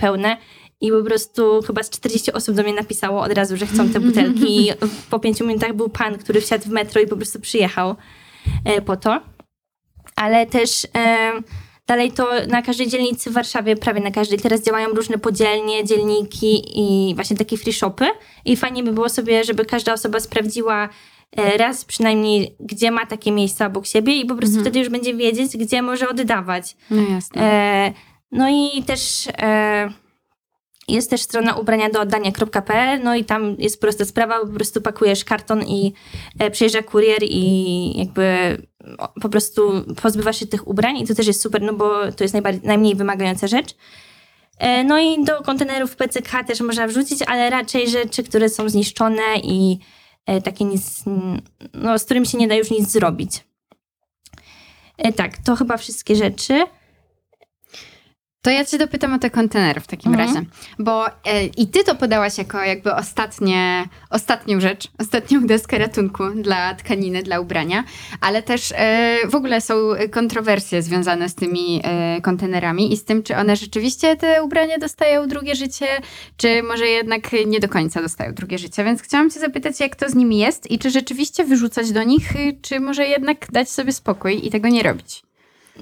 pełne 0.00 0.36
i 0.80 0.90
po 0.90 1.02
prostu 1.02 1.62
chyba 1.62 1.82
z 1.82 1.90
40 1.90 2.32
osób 2.32 2.54
do 2.54 2.62
mnie 2.62 2.74
napisało 2.74 3.22
od 3.22 3.32
razu, 3.32 3.56
że 3.56 3.66
chcą 3.66 3.88
te 3.88 4.00
butelki 4.00 4.70
po 5.10 5.18
pięciu 5.18 5.46
minutach 5.46 5.74
był 5.74 5.88
pan, 5.88 6.18
który 6.18 6.40
wsiadł 6.40 6.64
w 6.64 6.68
metro 6.68 7.00
i 7.00 7.06
po 7.06 7.16
prostu 7.16 7.40
przyjechał 7.40 7.96
po 8.86 8.96
to. 8.96 9.20
Ale 10.16 10.46
też 10.46 10.86
dalej 11.86 12.12
to 12.12 12.28
na 12.48 12.62
każdej 12.62 12.88
dzielnicy 12.88 13.30
w 13.30 13.32
Warszawie, 13.32 13.76
prawie 13.76 14.00
na 14.00 14.10
każdej, 14.10 14.38
teraz 14.38 14.62
działają 14.62 14.88
różne 14.88 15.18
podzielnie, 15.18 15.84
dzielniki 15.84 16.62
i 16.74 17.14
właśnie 17.14 17.36
takie 17.36 17.56
free 17.56 17.72
shopy 17.72 18.06
i 18.44 18.56
fajnie 18.56 18.82
by 18.82 18.92
było 18.92 19.08
sobie, 19.08 19.44
żeby 19.44 19.64
każda 19.64 19.92
osoba 19.92 20.20
sprawdziła 20.20 20.88
e, 21.36 21.56
raz 21.56 21.84
przynajmniej, 21.84 22.56
gdzie 22.60 22.90
ma 22.90 23.06
takie 23.06 23.32
miejsca 23.32 23.66
obok 23.66 23.86
siebie 23.86 24.16
i 24.16 24.24
po 24.26 24.34
prostu 24.34 24.56
Mhm. 24.56 24.64
wtedy 24.64 24.78
już 24.78 24.88
będzie 24.88 25.14
wiedzieć, 25.14 25.56
gdzie 25.56 25.82
może 25.82 26.08
oddawać. 26.08 26.76
No 26.90 27.02
jasne. 27.14 27.42
E, 27.42 27.92
no 28.32 28.48
i 28.50 28.82
też 28.82 29.28
e, 29.38 29.88
Jest 30.88 31.10
też 31.10 31.20
strona 31.20 31.54
ubrania 31.54 31.90
do 31.90 32.00
oddania.pl, 32.00 33.02
no 33.02 33.14
i 33.16 33.24
tam 33.24 33.56
jest 33.58 33.80
prosta 33.80 34.04
sprawa, 34.04 34.40
po 34.40 34.46
prostu 34.52 34.80
pakujesz 34.80 35.24
karton 35.24 35.62
i 35.62 35.92
e, 36.38 36.50
przyjeżdża 36.50 36.82
kurier 36.82 37.22
i 37.22 37.98
jakby 37.98 38.56
po 39.20 39.28
prostu 39.28 39.84
pozbywasz 40.02 40.38
się 40.38 40.46
tych 40.46 40.68
ubrań 40.68 40.98
i 40.98 41.06
to 41.06 41.14
też 41.14 41.26
jest 41.26 41.42
super, 41.42 41.62
no 41.62 41.72
bo 41.72 42.12
to 42.12 42.24
jest 42.24 42.34
najmniej 42.62 42.94
wymagająca 42.94 43.46
rzecz. 43.46 43.74
E, 44.58 44.84
no 44.84 44.98
i 44.98 45.24
do 45.24 45.42
kontenerów 45.42 45.96
PCK 45.96 46.44
też 46.46 46.60
można 46.60 46.86
wrzucić, 46.86 47.22
ale 47.22 47.50
raczej 47.50 47.90
rzeczy, 47.90 48.22
które 48.22 48.48
są 48.48 48.68
zniszczone 48.68 49.36
i 49.42 49.78
e, 50.26 50.42
takie 50.42 50.64
nic, 50.64 51.04
no 51.74 51.98
z 51.98 52.04
którymi 52.04 52.26
się 52.26 52.38
nie 52.38 52.48
da 52.48 52.54
już 52.54 52.70
nic 52.70 52.88
zrobić. 52.88 53.44
E, 54.98 55.12
tak, 55.12 55.38
to 55.38 55.56
chyba 55.56 55.76
wszystkie 55.76 56.16
rzeczy. 56.16 56.64
To 58.46 58.50
ja 58.50 58.64
cię 58.64 58.78
dopytam 58.78 59.14
o 59.14 59.18
te 59.18 59.30
kontenery 59.30 59.80
w 59.80 59.86
takim 59.86 60.12
Mhm. 60.12 60.28
razie. 60.28 60.46
Bo 60.78 61.06
e, 61.06 61.46
i 61.46 61.66
ty 61.66 61.84
to 61.84 61.94
podałaś 61.94 62.38
jako 62.38 62.62
jakby 62.62 62.94
ostatnie, 62.94 63.84
ostatnią 64.10 64.60
rzecz, 64.60 64.88
ostatnią 64.98 65.46
deskę 65.46 65.78
ratunku 65.78 66.24
dla 66.30 66.74
tkaniny, 66.74 67.22
dla 67.22 67.40
ubrania, 67.40 67.84
ale 68.20 68.42
też 68.42 68.72
e, 68.76 69.18
w 69.28 69.34
ogóle 69.34 69.60
są 69.60 69.74
kontrowersje 70.10 70.82
związane 70.82 71.28
z 71.28 71.34
tymi 71.34 71.80
e, 71.84 72.20
kontenerami 72.20 72.92
i 72.92 72.96
z 72.96 73.04
tym, 73.04 73.22
czy 73.22 73.36
one 73.36 73.56
rzeczywiście 73.56 74.16
te 74.16 74.42
ubrania 74.42 74.78
dostają 74.78 75.28
drugie 75.28 75.54
życie, 75.54 75.86
czy 76.36 76.62
może 76.62 76.86
jednak 76.86 77.30
nie 77.46 77.60
do 77.60 77.68
końca 77.68 78.02
dostają 78.02 78.34
drugie 78.34 78.58
życie. 78.58 78.84
Więc 78.84 79.02
chciałam 79.02 79.30
cię 79.30 79.40
zapytać, 79.40 79.80
jak 79.80 79.96
to 79.96 80.08
z 80.08 80.14
nimi 80.14 80.38
jest 80.38 80.70
i 80.70 80.78
czy 80.78 80.90
rzeczywiście 80.90 81.44
wyrzucać 81.44 81.92
do 81.92 82.02
nich, 82.02 82.36
y, 82.36 82.58
czy 82.62 82.80
może 82.80 83.06
jednak 83.06 83.46
dać 83.52 83.70
sobie 83.70 83.92
spokój 83.92 84.46
i 84.46 84.50
tego 84.50 84.68
nie 84.68 84.82
robić. 84.82 85.25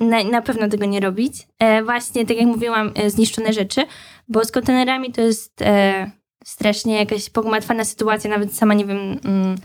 Na, 0.01 0.25
na 0.25 0.43
pewno 0.43 0.69
tego 0.69 0.85
nie 0.85 1.01
robić. 1.01 1.33
E, 1.59 1.83
właśnie, 1.83 2.27
tak 2.27 2.37
jak 2.37 2.47
mówiłam, 2.47 2.93
e, 2.95 3.11
zniszczone 3.11 3.53
rzeczy, 3.53 3.87
bo 4.29 4.45
z 4.45 4.53
kontenerami 4.53 5.13
to 5.13 5.21
jest 5.21 5.63
e, 5.63 6.11
strasznie 6.45 6.99
jakaś 6.99 7.31
pogmatwana 7.31 7.85
sytuacja, 7.85 8.31
nawet 8.31 8.55
sama 8.55 8.75
nie 8.75 8.85
wiem 8.85 9.19
mm, 9.25 9.57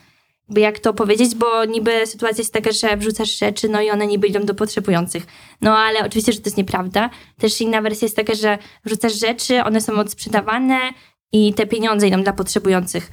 jak 0.57 0.79
to 0.79 0.93
powiedzieć, 0.93 1.35
bo 1.35 1.65
niby 1.65 2.07
sytuacja 2.07 2.41
jest 2.41 2.53
taka, 2.53 2.71
że 2.71 2.97
wrzucasz 2.97 3.39
rzeczy, 3.39 3.69
no 3.69 3.81
i 3.81 3.89
one 3.89 4.07
niby 4.07 4.27
idą 4.27 4.45
do 4.45 4.55
potrzebujących. 4.55 5.25
No 5.61 5.77
ale 5.77 6.05
oczywiście, 6.05 6.33
że 6.33 6.39
to 6.39 6.47
jest 6.47 6.57
nieprawda. 6.57 7.09
Też 7.37 7.61
inna 7.61 7.81
wersja 7.81 8.05
jest 8.05 8.15
taka, 8.15 8.33
że 8.33 8.57
wrzucasz 8.85 9.13
rzeczy, 9.13 9.63
one 9.63 9.81
są 9.81 9.93
odsprzedawane 9.93 10.79
i 11.31 11.53
te 11.53 11.67
pieniądze 11.67 12.07
idą 12.07 12.23
dla 12.23 12.33
potrzebujących. 12.33 13.11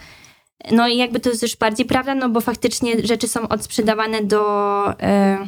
No 0.70 0.88
i 0.88 0.96
jakby 0.96 1.20
to 1.20 1.28
jest 1.28 1.42
już 1.42 1.56
bardziej 1.56 1.86
prawda, 1.86 2.14
no 2.14 2.28
bo 2.28 2.40
faktycznie 2.40 3.06
rzeczy 3.06 3.28
są 3.28 3.48
odsprzedawane 3.48 4.22
do... 4.22 5.00
E, 5.00 5.46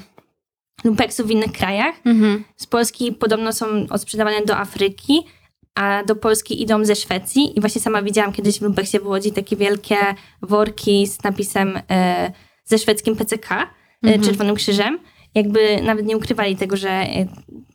lumpeksów 0.85 1.27
w 1.27 1.31
innych 1.31 1.53
krajach. 1.53 1.95
Mhm. 2.05 2.45
Z 2.57 2.67
Polski 2.67 3.13
podobno 3.13 3.53
są 3.53 3.67
odsprzedawane 3.91 4.43
do 4.47 4.57
Afryki, 4.57 5.27
a 5.75 6.05
do 6.05 6.17
Polski 6.17 6.63
idą 6.63 6.85
ze 6.85 6.97
Szwecji. 6.97 7.59
I 7.59 7.61
właśnie 7.61 7.81
sama 7.81 8.03
widziałam 8.03 8.33
kiedyś 8.33 8.59
w 8.59 8.63
lumpeksie 8.63 8.99
w 8.99 9.07
Łodzi 9.07 9.33
takie 9.33 9.57
wielkie 9.57 9.97
worki 10.43 11.07
z 11.07 11.23
napisem 11.25 11.79
e, 11.91 12.33
ze 12.65 12.79
szwedzkim 12.79 13.17
PCK, 13.17 13.51
e, 13.53 13.67
Mhm. 14.03 14.23
Czerwonym 14.23 14.55
Krzyżem. 14.57 14.99
Jakby 15.35 15.83
nawet 15.83 16.07
nie 16.07 16.17
ukrywali 16.17 16.57
tego, 16.57 16.77
że 16.77 16.91
e, 16.91 17.27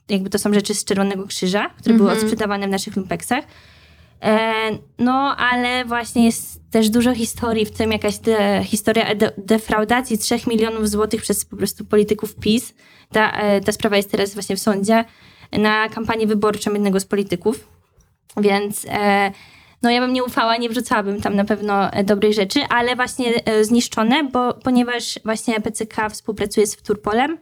jakby 0.10 0.30
to 0.30 0.40
są 0.40 0.54
rzeczy 0.54 0.74
z 0.74 0.86
Czerwonego 0.86 1.28
Krzyża, 1.28 1.70
które 1.70 1.96
były 1.96 2.10
Mhm. 2.10 2.26
odsprzedawane 2.26 2.68
w 2.68 2.72
naszych 2.72 2.96
lumpeksach. 2.96 3.44
E, 4.24 4.54
no, 5.00 5.36
ale 5.38 5.86
właśnie 5.86 6.26
jest 6.26 6.72
też 6.72 6.90
dużo 6.90 7.16
historii, 7.16 7.66
w 7.66 7.72
tym 7.72 7.92
jakaś 7.92 8.18
de, 8.18 8.64
historia 8.64 9.16
de, 9.16 9.32
defraudacji 9.38 10.18
3 10.18 10.40
milionów 10.48 10.90
złotych 10.90 11.22
przez 11.22 11.46
po 11.46 11.56
prostu 11.56 11.86
polityków 11.86 12.36
PiS. 12.36 12.74
Ta, 13.12 13.32
e, 13.32 13.62
ta 13.62 13.72
sprawa 13.72 13.98
jest 13.98 14.12
teraz 14.12 14.34
właśnie 14.34 14.56
w 14.56 14.60
sądzie 14.60 15.06
na 15.52 15.90
kampanię 15.90 16.28
wyborczą 16.28 16.74
jednego 16.74 17.00
z 17.00 17.06
polityków. 17.06 17.68
Więc 18.38 18.86
e, 18.90 19.32
no 19.82 19.90
ja 19.90 20.02
bym 20.02 20.14
nie 20.14 20.24
ufała, 20.24 20.58
nie 20.58 20.70
wrzucałabym 20.70 21.22
tam 21.22 21.36
na 21.36 21.46
pewno 21.46 21.90
dobrych 22.04 22.34
rzeczy, 22.34 22.60
ale 22.70 22.96
właśnie 22.96 23.34
zniszczone, 23.62 24.24
bo 24.24 24.54
ponieważ 24.54 25.20
właśnie 25.26 25.62
PCK 25.62 26.10
współpracuje 26.10 26.68
z 26.68 26.76
Wturpolem, 26.76 27.38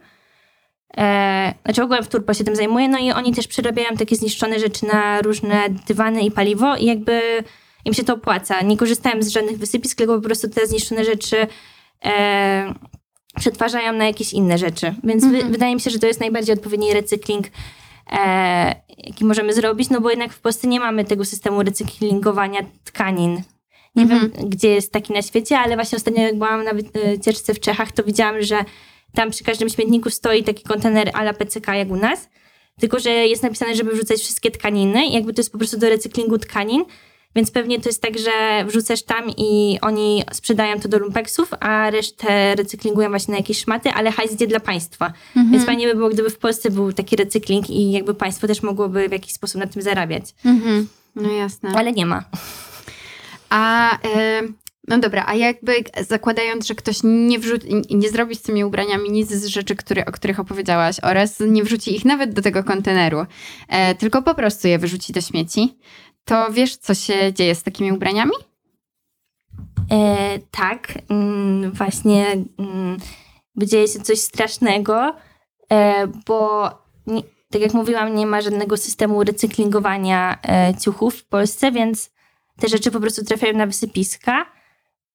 e, 0.96 1.54
znaczy 1.64 1.82
ogółem 1.82 2.04
Wturpol 2.04 2.34
się 2.34 2.44
tym 2.44 2.56
zajmuje, 2.56 2.88
no 2.88 2.98
i 2.98 3.12
oni 3.12 3.34
też 3.34 3.48
przerabiają 3.48 3.96
takie 3.96 4.16
zniszczone 4.16 4.58
rzeczy 4.58 4.86
na 4.86 5.22
różne 5.22 5.68
dywany 5.88 6.22
i 6.22 6.30
paliwo 6.30 6.76
i 6.76 6.86
jakby 6.86 7.20
im 7.84 7.94
się 7.94 8.04
to 8.04 8.14
opłaca. 8.14 8.60
Nie 8.62 8.76
korzystałem 8.76 9.22
z 9.22 9.28
żadnych 9.28 9.58
wysypisk, 9.58 9.98
tylko 9.98 10.14
po 10.14 10.22
prostu 10.22 10.48
te 10.48 10.66
zniszczone 10.66 11.04
rzeczy 11.04 11.46
e, 12.04 12.74
przetwarzają 13.36 13.92
na 13.92 14.06
jakieś 14.06 14.32
inne 14.32 14.58
rzeczy. 14.58 14.94
Więc 15.04 15.24
wy, 15.26 15.44
wydaje 15.44 15.74
mi 15.74 15.80
się, 15.80 15.90
że 15.90 15.98
to 15.98 16.06
jest 16.06 16.20
najbardziej 16.20 16.54
odpowiedni 16.54 16.94
recykling, 16.94 17.46
e, 18.12 18.82
jaki 18.98 19.24
możemy 19.24 19.54
zrobić, 19.54 19.90
no 19.90 20.00
bo 20.00 20.10
jednak 20.10 20.32
w 20.32 20.40
Polsce 20.40 20.68
nie 20.68 20.80
mamy 20.80 21.04
tego 21.04 21.24
systemu 21.24 21.62
recyklingowania 21.62 22.60
tkanin. 22.84 23.42
Nie 23.96 24.06
wiem, 24.06 24.32
gdzie 24.44 24.68
jest 24.68 24.92
taki 24.92 25.12
na 25.12 25.22
świecie, 25.22 25.58
ale 25.58 25.74
właśnie 25.74 25.96
ostatnio 25.96 26.22
jak 26.22 26.38
byłam 26.38 26.64
na 26.64 26.70
wycieczce 26.74 27.54
w 27.54 27.60
Czechach, 27.60 27.92
to 27.92 28.04
widziałam, 28.04 28.42
że 28.42 28.64
tam 29.14 29.30
przy 29.30 29.44
każdym 29.44 29.68
śmietniku 29.68 30.10
stoi 30.10 30.42
taki 30.42 30.64
kontener 30.64 31.10
ala 31.14 31.32
PCK 31.32 31.68
jak 31.74 31.90
u 31.90 31.96
nas, 31.96 32.28
tylko 32.80 32.98
że 32.98 33.10
jest 33.10 33.42
napisane, 33.42 33.76
żeby 33.76 33.92
wrzucać 33.92 34.20
wszystkie 34.20 34.50
tkaniny 34.50 35.06
i 35.06 35.12
jakby 35.12 35.34
to 35.34 35.40
jest 35.40 35.52
po 35.52 35.58
prostu 35.58 35.78
do 35.78 35.88
recyklingu 35.88 36.38
tkanin, 36.38 36.84
więc 37.36 37.50
pewnie 37.50 37.80
to 37.80 37.88
jest 37.88 38.02
tak, 38.02 38.18
że 38.18 38.64
wrzucasz 38.66 39.02
tam 39.02 39.30
i 39.36 39.78
oni 39.82 40.24
sprzedają 40.32 40.80
to 40.80 40.88
do 40.88 40.98
lumpeksów, 40.98 41.50
a 41.60 41.90
resztę 41.90 42.54
recyklingują 42.54 43.08
właśnie 43.08 43.32
na 43.32 43.38
jakieś 43.38 43.58
szmaty, 43.58 43.90
ale 43.90 44.12
hajs 44.12 44.32
idzie 44.32 44.46
dla 44.46 44.60
państwa. 44.60 45.12
Więc 45.50 45.64
fajnie 45.66 45.86
by 45.86 45.94
było, 45.94 46.08
gdyby 46.08 46.30
w 46.30 46.38
Polsce 46.38 46.70
był 46.70 46.92
taki 46.92 47.16
recykling 47.16 47.70
i 47.70 47.92
jakby 47.92 48.14
państwo 48.14 48.46
też 48.46 48.62
mogłoby 48.62 49.08
w 49.08 49.12
jakiś 49.12 49.32
sposób 49.32 49.60
na 49.60 49.66
tym 49.66 49.82
zarabiać. 49.82 50.24
Mhm. 50.44 50.88
No 51.16 51.32
jasne. 51.32 51.72
Ale 51.76 51.92
nie 51.92 52.06
ma. 52.06 52.24
A 53.50 53.92
e, 53.98 54.42
no 54.88 54.98
dobra, 54.98 55.24
a 55.26 55.34
jakby 55.34 55.74
zakładając, 56.00 56.66
że 56.66 56.74
ktoś 56.74 57.00
nie, 57.04 57.38
wrzu- 57.38 57.84
nie 57.90 58.08
zrobi 58.08 58.34
z 58.34 58.42
tymi 58.42 58.64
ubraniami 58.64 59.10
nic 59.10 59.30
z 59.30 59.46
rzeczy, 59.46 59.76
które, 59.76 60.06
o 60.06 60.12
których 60.12 60.40
opowiedziałaś 60.40 60.96
oraz 61.02 61.40
nie 61.40 61.62
wrzuci 61.62 61.96
ich 61.96 62.04
nawet 62.04 62.32
do 62.32 62.42
tego 62.42 62.64
konteneru, 62.64 63.26
e, 63.68 63.94
tylko 63.94 64.22
po 64.22 64.34
prostu 64.34 64.68
je 64.68 64.78
wyrzuci 64.78 65.12
do 65.12 65.20
śmieci, 65.20 65.78
to 66.24 66.52
wiesz, 66.52 66.76
co 66.76 66.94
się 66.94 67.32
dzieje 67.32 67.54
z 67.54 67.62
takimi 67.62 67.92
ubraniami? 67.92 68.32
E, 69.90 70.38
tak, 70.50 70.92
mm, 71.08 71.72
właśnie 71.72 72.26
mm, 72.58 72.96
dzieje 73.56 73.88
się 73.88 74.00
coś 74.00 74.18
strasznego, 74.18 75.16
e, 75.72 76.06
bo 76.26 76.68
nie, 77.06 77.22
tak 77.50 77.62
jak 77.62 77.74
mówiłam, 77.74 78.14
nie 78.14 78.26
ma 78.26 78.40
żadnego 78.40 78.76
systemu 78.76 79.24
recyklingowania 79.24 80.38
e, 80.48 80.74
ciuchów 80.80 81.14
w 81.16 81.24
Polsce, 81.24 81.72
więc 81.72 82.10
te 82.60 82.68
rzeczy 82.68 82.90
po 82.90 83.00
prostu 83.00 83.24
trafiają 83.24 83.56
na 83.56 83.66
wysypiska. 83.66 84.51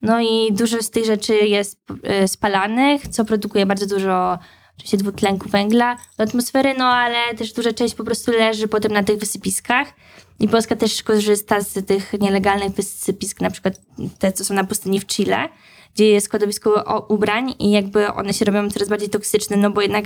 No 0.02 0.22
i 0.22 0.54
dużo 0.54 0.84
z 0.84 0.90
tych 0.90 1.06
rzeczy 1.06 1.34
jest 1.34 1.80
e, 2.04 2.28
spalanych, 2.28 3.08
co 3.08 3.26
produkuje 3.26 3.66
bardzo 3.66 3.88
dużo 3.88 4.40
oczywiście 4.78 4.98
dwutlenku 4.98 5.50
węgla 5.50 5.98
do 6.18 6.24
atmosfery, 6.24 6.74
no 6.78 6.86
ale 6.86 7.36
też 7.36 7.54
duża 7.54 7.74
część 7.74 7.96
po 7.96 8.04
prostu 8.04 8.32
leży 8.32 8.68
potem 8.68 8.92
na 8.92 9.04
tych 9.04 9.20
wysypiskach. 9.20 9.94
I 10.40 10.48
Polska 10.48 10.76
też 10.76 11.04
korzysta 11.04 11.62
z 11.62 11.86
tych 11.86 12.14
nielegalnych 12.20 12.72
wysypisk, 12.72 13.42
na 13.42 13.50
przykład 13.50 13.82
te, 14.20 14.32
co 14.32 14.46
są 14.46 14.54
na 14.54 14.64
pustyni 14.64 15.00
w 15.00 15.06
Chile, 15.06 15.50
gdzie 15.96 16.10
jest 16.10 16.26
składowisko 16.26 17.06
ubrań 17.10 17.56
i 17.60 17.72
jakby 17.72 18.14
one 18.14 18.34
się 18.34 18.46
robią 18.46 18.70
coraz 18.70 18.90
bardziej 18.90 19.10
toksyczne, 19.10 19.58
no 19.58 19.72
bo 19.72 19.82
jednak 19.82 20.06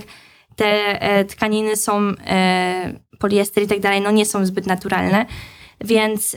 te 0.56 1.00
e, 1.00 1.24
tkaniny 1.24 1.76
są, 1.76 2.12
e, 2.26 3.00
poliester 3.18 3.64
i 3.64 3.66
tak 3.66 3.80
dalej, 3.80 4.00
no 4.00 4.10
nie 4.10 4.26
są 4.26 4.46
zbyt 4.46 4.66
naturalne, 4.66 5.26
więc, 5.80 6.36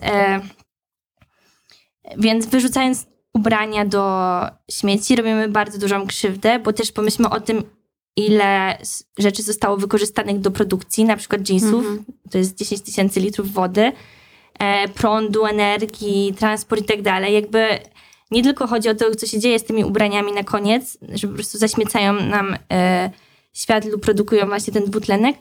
więc 2.17 2.45
wyrzucając 2.45 3.05
ubrania 3.36 3.86
do 3.86 4.42
śmieci 4.72 5.15
robimy 5.15 5.50
bardzo 5.50 5.77
dużą 5.77 6.08
krzywdę, 6.08 6.60
bo 6.60 6.74
też 6.74 6.92
pomyślmy 6.92 7.30
o 7.30 7.39
tym, 7.42 7.63
ile 8.15 8.77
rzeczy 9.18 9.44
zostało 9.44 9.77
wykorzystanych 9.77 10.39
do 10.39 10.51
produkcji, 10.51 11.06
na 11.06 11.18
przykład 11.18 11.50
jeansów, 11.50 11.74
Mhm. 11.86 12.04
to 12.32 12.38
jest 12.38 12.58
10 12.58 12.82
tysięcy 12.82 13.20
litrów 13.20 13.51
wody, 13.54 13.92
e, 14.60 14.88
prądu, 14.88 15.46
energii, 15.46 16.34
transport 16.39 16.82
i 16.82 16.86
tak 16.86 17.01
dalej. 17.01 17.34
Jakby 17.34 17.68
nie 18.32 18.44
tylko 18.44 18.68
chodzi 18.68 18.89
o 18.89 18.96
to, 18.96 19.15
co 19.15 19.27
się 19.27 19.39
dzieje 19.39 19.60
z 19.60 19.63
tymi 19.63 19.86
ubraniami 19.86 20.32
na 20.32 20.44
koniec, 20.44 20.98
że 21.13 21.27
po 21.27 21.34
prostu 21.34 21.58
zaśmiecają 21.58 22.13
nam 22.13 22.58
e, 22.72 23.10
świat 23.54 23.86
lub 23.86 24.01
produkują 24.01 24.46
właśnie 24.46 24.74
ten 24.74 24.86
dwutlenek, 24.86 25.36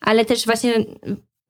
ale 0.00 0.24
też 0.24 0.46
właśnie 0.46 0.84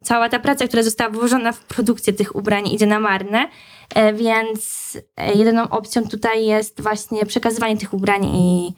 cała 0.02 0.28
ta 0.28 0.38
praca, 0.38 0.66
która 0.68 0.82
została 0.82 1.10
włożona 1.10 1.52
w 1.52 1.64
produkcję 1.64 2.12
tych 2.12 2.36
ubrań 2.36 2.68
idzie 2.68 2.86
na 2.86 3.00
marne, 3.00 3.48
e, 3.94 4.12
więc 4.12 4.92
e, 5.16 5.32
jedyną 5.34 5.68
opcją 5.68 6.08
tutaj 6.08 6.46
jest 6.46 6.80
właśnie 6.80 7.26
przekazywanie 7.26 7.76
tych 7.76 7.94
ubrań 7.94 8.24
i 8.24 8.74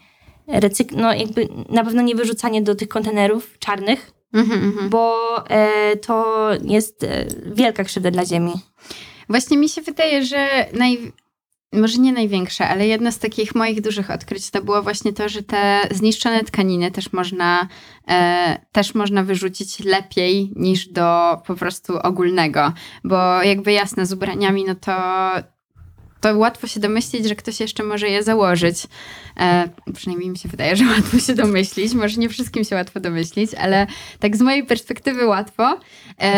recyk- 0.49 0.97
no 0.97 1.15
jakby 1.15 1.49
na 1.69 1.85
pewno 1.85 2.03
nie 2.03 2.15
wyrzucanie 2.15 2.63
do 2.63 2.75
tych 2.75 2.89
kontenerów 2.89 3.59
czarnych, 3.59 4.13
Mhm, 4.35 4.65
mhm. 4.65 4.89
bo 4.91 5.17
e, 5.51 5.97
to 5.97 6.49
jest 6.65 7.07
wielka 7.47 7.85
krzywda 7.85 8.11
dla 8.11 8.25
ziemi. 8.27 8.53
Właśnie 9.29 9.57
mi 9.59 9.69
się 9.69 9.83
wydaje, 9.83 10.25
że 10.25 10.67
naj... 10.73 11.13
może 11.73 11.99
nie 11.99 12.13
największe, 12.13 12.69
ale 12.69 12.87
jedno 12.87 13.13
z 13.13 13.19
takich 13.19 13.55
moich 13.55 13.81
dużych 13.81 14.11
odkryć 14.11 14.51
to 14.51 14.63
było 14.63 14.83
właśnie 14.83 15.13
to, 15.13 15.29
że 15.29 15.43
te 15.43 15.81
zniszczone 15.91 16.45
tkaniny 16.45 16.91
też 16.91 17.13
można, 17.13 17.69
e, 18.09 18.59
też 18.73 18.95
można 18.95 19.25
wyrzucić 19.25 19.81
lepiej 19.85 20.53
niż 20.57 20.89
do 20.89 21.37
po 21.47 21.55
prostu 21.55 21.99
ogólnego. 21.99 22.73
Bo 23.05 23.43
jakby 23.43 23.73
jasne, 23.73 24.07
z 24.07 24.13
ubraniami, 24.13 24.65
no 24.65 24.75
to 24.75 24.93
to 26.23 26.39
łatwo 26.39 26.67
się 26.67 26.81
domyślić, 26.81 27.29
że 27.29 27.35
ktoś 27.35 27.61
jeszcze 27.61 27.83
może 27.83 28.09
je 28.09 28.23
założyć. 28.23 28.77
E, 29.41 29.69
przynajmniej 29.95 30.31
mi 30.31 30.39
się 30.39 30.49
wydaje, 30.49 30.77
że 30.77 30.85
łatwo 30.97 31.19
się 31.19 31.35
domyślić. 31.35 31.95
Może 31.95 32.21
nie 32.21 32.29
wszystkim 32.29 32.65
się 32.65 32.77
łatwo 32.77 33.01
domyślić, 33.01 33.55
ale 33.55 33.87
tak 34.21 34.37
z 34.37 34.41
mojej 34.41 34.67
perspektywy 34.67 35.27
łatwo. 35.27 35.79
E, 36.21 36.33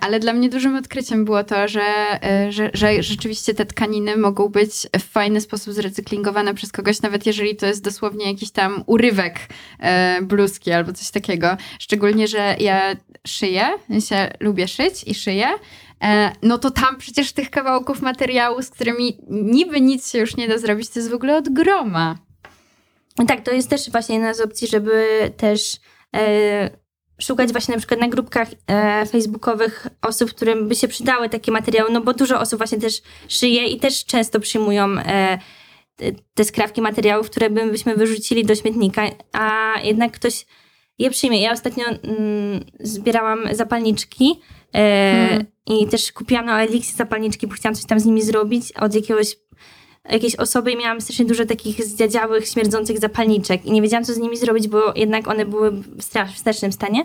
ale 0.00 0.20
dla 0.20 0.32
mnie 0.32 0.48
dużym 0.48 0.76
odkryciem 0.76 1.24
było 1.24 1.44
to, 1.44 1.68
że, 1.68 1.82
e, 2.22 2.52
że, 2.52 2.70
że 2.74 3.02
rzeczywiście 3.02 3.54
te 3.54 3.66
tkaniny 3.66 4.16
mogą 4.16 4.48
być 4.48 4.70
w 5.00 5.02
fajny 5.02 5.40
sposób 5.40 5.74
zrecyklingowane 5.74 6.54
przez 6.54 6.72
kogoś, 6.72 7.02
nawet 7.02 7.26
jeżeli 7.26 7.56
to 7.56 7.66
jest 7.66 7.84
dosłownie 7.84 8.26
jakiś 8.26 8.50
tam 8.50 8.84
urywek 8.86 9.34
e, 9.80 10.22
bluzki 10.22 10.72
albo 10.72 10.92
coś 10.92 11.10
takiego. 11.10 11.56
Szczególnie, 11.78 12.28
że 12.28 12.56
ja 12.58 12.96
szyję, 13.26 13.66
ja 14.10 14.28
lubię 14.40 14.68
szyć 14.68 15.04
i 15.06 15.14
szyję. 15.14 15.46
E, 16.02 16.32
no 16.42 16.58
to 16.58 16.70
tam 16.70 16.96
przecież 16.98 17.32
tych 17.32 17.50
kawałków 17.50 18.02
materiału, 18.02 18.62
z 18.62 18.70
którymi 18.70 19.18
niby 19.28 19.80
nic 19.80 20.10
się 20.10 20.18
już 20.18 20.36
nie 20.36 20.48
da 20.48 20.58
zrobić, 20.58 20.88
to 20.88 20.98
jest 20.98 21.10
w 21.10 21.14
ogóle 21.14 21.36
od 21.36 21.48
groma. 21.48 22.18
Tak, 23.28 23.40
to 23.40 23.50
jest 23.50 23.70
też 23.70 23.90
właśnie 23.90 24.14
jedna 24.14 24.34
z 24.34 24.40
opcji, 24.40 24.68
żeby 24.68 25.06
też 25.36 25.76
e, 26.16 26.70
szukać 27.20 27.52
właśnie 27.52 27.74
na 27.74 27.78
przykład 27.78 28.00
na 28.00 28.08
grupkach 28.08 28.48
e, 28.66 29.06
facebookowych 29.06 29.86
osób, 30.02 30.30
którym 30.30 30.68
by 30.68 30.74
się 30.74 30.88
przydały 30.88 31.28
takie 31.28 31.52
materiały, 31.52 31.90
no 31.92 32.00
bo 32.00 32.14
dużo 32.14 32.40
osób 32.40 32.58
właśnie 32.58 32.78
też 32.78 33.02
szyje 33.28 33.66
i 33.66 33.80
też 33.80 34.04
często 34.04 34.40
przyjmują 34.40 34.98
e, 34.98 35.38
te 36.34 36.44
skrawki 36.44 36.82
materiałów, 36.82 37.30
które 37.30 37.50
byśmy 37.50 37.94
wyrzucili 37.94 38.44
do 38.44 38.54
śmietnika, 38.54 39.02
a 39.32 39.74
jednak 39.82 40.12
ktoś 40.12 40.46
je 40.98 41.10
przyjmie. 41.10 41.40
Ja 41.40 41.52
ostatnio 41.52 41.84
mm, 41.84 42.64
zbierałam 42.80 43.48
zapalniczki 43.52 44.40
e, 44.74 45.26
hmm. 45.28 45.46
i 45.66 45.86
też 45.86 46.12
kupiłam 46.12 46.46
na 46.46 46.62
Elixie 46.62 46.96
zapalniczki, 46.96 47.46
bo 47.46 47.54
chciałam 47.54 47.74
coś 47.74 47.84
tam 47.86 48.00
z 48.00 48.04
nimi 48.04 48.22
zrobić 48.22 48.72
od 48.72 48.94
jakiegoś 48.94 49.36
jakiejś 50.10 50.36
osoby 50.36 50.72
i 50.72 50.76
miałam 50.76 51.00
strasznie 51.00 51.24
dużo 51.24 51.46
takich 51.46 51.84
zdziadziałych, 51.84 52.48
śmierdzących 52.48 52.98
zapalniczek 52.98 53.66
i 53.66 53.72
nie 53.72 53.82
wiedziałam, 53.82 54.04
co 54.04 54.14
z 54.14 54.18
nimi 54.18 54.36
zrobić, 54.36 54.68
bo 54.68 54.92
jednak 54.96 55.28
one 55.28 55.46
były 55.46 55.70
w, 55.70 56.02
strasz, 56.02 56.34
w 56.34 56.38
strasznym 56.38 56.72
stanie. 56.72 57.04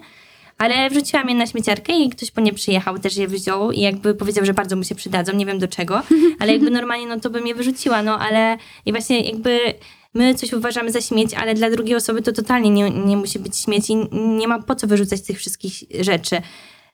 Ale 0.58 0.90
wrzuciłam 0.90 1.30
je 1.30 1.36
na 1.36 1.48
śmieciarkę 1.48 1.94
i 1.94 2.10
ktoś 2.10 2.32
po 2.32 2.42
nie 2.42 2.54
przyjechał, 2.54 3.00
też 3.00 3.18
je 3.18 3.28
wziął 3.28 3.72
i 3.72 3.82
jakby 3.82 4.16
powiedział, 4.16 4.46
że 4.46 4.54
bardzo 4.54 4.76
mu 4.76 4.84
się 4.84 4.96
przydadzą, 4.96 5.34
nie 5.34 5.46
wiem 5.46 5.60
do 5.60 5.68
czego, 5.68 6.02
ale 6.40 6.52
jakby 6.52 6.72
normalnie 6.72 7.08
no 7.08 7.20
to 7.20 7.30
bym 7.30 7.48
je 7.48 7.56
wyrzuciła, 7.56 8.04
no 8.04 8.20
ale 8.20 8.58
i 8.86 8.92
właśnie 8.92 9.22
jakby 9.22 9.60
my 10.14 10.36
coś 10.36 10.54
uważamy 10.54 10.92
za 10.92 11.02
śmieć, 11.02 11.34
ale 11.34 11.54
dla 11.54 11.70
drugiej 11.70 11.96
osoby 11.96 12.22
to 12.22 12.32
totalnie 12.32 12.70
nie, 12.70 12.90
nie 12.90 13.18
musi 13.18 13.40
być 13.40 13.58
śmieć 13.58 13.90
i 13.90 13.96
nie 14.16 14.48
ma 14.48 14.62
po 14.62 14.76
co 14.76 14.88
wyrzucać 14.88 15.22
tych 15.22 15.38
wszystkich 15.38 15.74
rzeczy. 16.00 16.42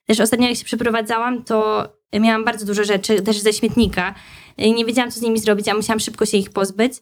Też 0.08 0.20
ostatnio 0.20 0.48
jak 0.48 0.58
się 0.58 0.66
przeprowadzałam, 0.66 1.44
to 1.44 1.88
miałam 2.14 2.46
bardzo 2.46 2.66
dużo 2.66 2.84
rzeczy, 2.84 3.22
też 3.22 3.40
ze 3.40 3.54
śmietnika 3.54 4.16
i 4.58 4.74
nie 4.74 4.86
wiedziałam, 4.86 5.12
co 5.12 5.20
z 5.20 5.22
nimi 5.22 5.40
zrobić, 5.40 5.68
a 5.68 5.74
musiałam 5.74 6.00
szybko 6.00 6.26
się 6.26 6.38
ich 6.38 6.50
pozbyć, 6.50 6.94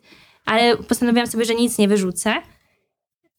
ale 0.46 0.78
postanowiłam 0.78 1.28
sobie, 1.28 1.46
że 1.46 1.56
nic 1.56 1.78
nie 1.78 1.88
wyrzucę. 1.88 2.36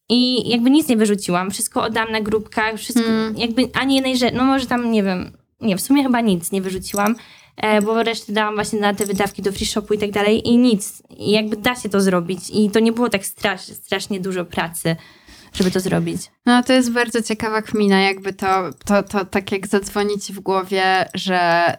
I 0.09 0.49
jakby 0.49 0.69
nic 0.69 0.87
nie 0.87 0.97
wyrzuciłam, 0.97 1.51
wszystko 1.51 1.83
oddam 1.83 2.11
na 2.11 2.21
grupkach, 2.21 2.75
wszystko, 2.77 3.05
hmm. 3.05 3.37
jakby 3.37 3.69
ani 3.73 3.95
jednej 3.95 4.17
rzeczy, 4.17 4.35
no 4.35 4.43
może 4.43 4.65
tam, 4.65 4.91
nie 4.91 5.03
wiem, 5.03 5.37
nie, 5.61 5.77
w 5.77 5.81
sumie 5.81 6.03
chyba 6.03 6.21
nic 6.21 6.51
nie 6.51 6.61
wyrzuciłam, 6.61 7.15
e, 7.57 7.81
bo 7.81 8.03
resztę 8.03 8.33
dałam 8.33 8.55
właśnie 8.55 8.79
na 8.79 8.93
te 8.93 9.05
wydawki 9.05 9.41
do 9.41 9.51
free 9.51 9.65
shopu 9.65 9.93
i 9.93 9.97
tak 9.97 10.11
dalej 10.11 10.47
i 10.47 10.57
nic. 10.57 11.03
I 11.17 11.31
jakby 11.31 11.57
da 11.57 11.75
się 11.75 11.89
to 11.89 12.01
zrobić 12.01 12.39
i 12.53 12.69
to 12.69 12.79
nie 12.79 12.91
było 12.91 13.09
tak 13.09 13.25
strasz, 13.25 13.61
strasznie 13.61 14.19
dużo 14.19 14.45
pracy 14.45 14.95
żeby 15.55 15.71
to 15.71 15.79
zrobić. 15.79 16.21
No 16.45 16.63
to 16.63 16.73
jest 16.73 16.91
bardzo 16.91 17.21
ciekawa 17.21 17.61
kmina, 17.61 18.01
jakby 18.01 18.33
to, 18.33 18.69
to, 18.85 19.03
to 19.03 19.25
tak 19.25 19.51
jak 19.51 19.67
zadzwonić 19.67 20.33
w 20.33 20.39
głowie, 20.39 21.09
że 21.13 21.71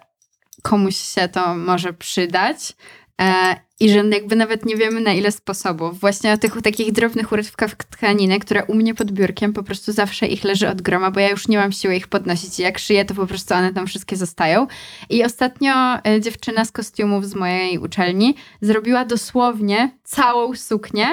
komuś 0.62 0.96
się 0.96 1.28
to 1.28 1.54
może 1.54 1.92
przydać. 1.92 2.72
E, 3.20 3.56
I 3.80 3.90
że 3.90 3.98
jakby 3.98 4.36
nawet 4.36 4.66
nie 4.66 4.76
wiemy 4.76 5.00
na 5.00 5.12
ile 5.12 5.32
sposobów. 5.32 6.00
Właśnie 6.00 6.32
o 6.32 6.38
tych 6.38 6.62
takich 6.62 6.92
drobnych 6.92 7.32
urywkach 7.32 7.74
tkaniny, 7.74 8.38
które 8.38 8.64
u 8.64 8.74
mnie 8.74 8.94
pod 8.94 9.12
biurkiem 9.12 9.52
po 9.52 9.62
prostu 9.62 9.92
zawsze 9.92 10.26
ich 10.26 10.44
leży 10.44 10.68
od 10.68 10.82
groma, 10.82 11.10
bo 11.10 11.20
ja 11.20 11.30
już 11.30 11.48
nie 11.48 11.58
mam 11.58 11.72
siły 11.72 11.96
ich 11.96 12.08
podnosić. 12.08 12.58
I 12.58 12.62
jak 12.62 12.78
szyję, 12.78 13.04
to 13.04 13.14
po 13.14 13.26
prostu 13.26 13.54
one 13.54 13.72
tam 13.72 13.86
wszystkie 13.86 14.16
zostają. 14.16 14.66
I 15.10 15.24
ostatnio 15.24 15.72
e, 16.06 16.20
dziewczyna 16.20 16.64
z 16.64 16.72
kostiumów 16.72 17.26
z 17.26 17.34
mojej 17.34 17.78
uczelni 17.78 18.34
zrobiła 18.60 19.04
dosłownie 19.04 19.90
całą 20.04 20.54
suknię 20.54 21.06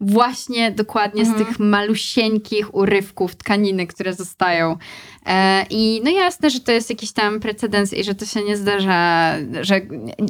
właśnie 0.00 0.70
dokładnie 0.70 1.22
mhm. 1.22 1.44
z 1.44 1.46
tych 1.46 1.58
malusieńkich 1.58 2.74
urywków 2.74 3.36
tkaniny, 3.36 3.86
które 3.86 4.14
zostają. 4.14 4.76
E, 5.26 5.66
I 5.70 6.00
no 6.04 6.10
jasne, 6.10 6.50
że 6.50 6.60
to 6.60 6.72
jest 6.72 6.90
jakiś 6.90 7.12
tam 7.12 7.40
precedens 7.40 7.92
i 7.92 8.04
że 8.04 8.14
to 8.14 8.26
się 8.26 8.44
nie 8.44 8.56
zdarza, 8.56 9.34
że 9.60 9.80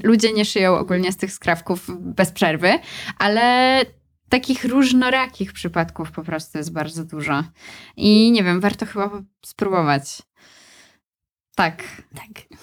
ludzie 0.02 0.32
nie 0.32 0.44
szyją 0.44 0.78
ogólnie 0.78 1.12
z 1.12 1.16
tych 1.16 1.32
skrawków 1.32 1.86
bez 1.98 2.30
przerwy, 2.30 2.78
ale 3.18 3.80
takich 4.28 4.64
różnorakich 4.64 5.52
przypadków 5.52 6.10
po 6.10 6.22
prostu 6.22 6.58
jest 6.58 6.72
bardzo 6.72 7.04
dużo. 7.04 7.44
I 7.96 8.30
nie 8.32 8.44
wiem, 8.44 8.60
warto 8.60 8.86
chyba 8.86 9.10
spróbować. 9.46 10.27
Tak. 11.58 11.82
Tak. 12.14 12.58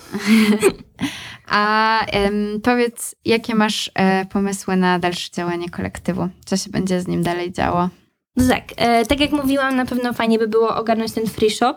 A 1.47 1.99
um, 2.13 2.61
powiedz, 2.61 3.15
jakie 3.25 3.55
masz 3.55 3.91
e, 3.93 4.25
pomysły 4.25 4.75
na 4.75 4.99
dalsze 4.99 5.31
działanie 5.31 5.69
kolektywu? 5.69 6.29
Co 6.45 6.57
się 6.57 6.69
będzie 6.69 7.01
z 7.01 7.07
nim 7.07 7.23
dalej 7.23 7.51
działo? 7.51 7.89
No 8.35 8.47
tak, 8.47 8.63
e, 8.77 9.05
tak 9.05 9.19
jak 9.19 9.31
mówiłam, 9.31 9.75
na 9.75 9.85
pewno 9.85 10.13
fajnie 10.13 10.39
by 10.39 10.47
było 10.47 10.75
ogarnąć 10.75 11.11
ten 11.11 11.27
free 11.27 11.51
shop. 11.51 11.75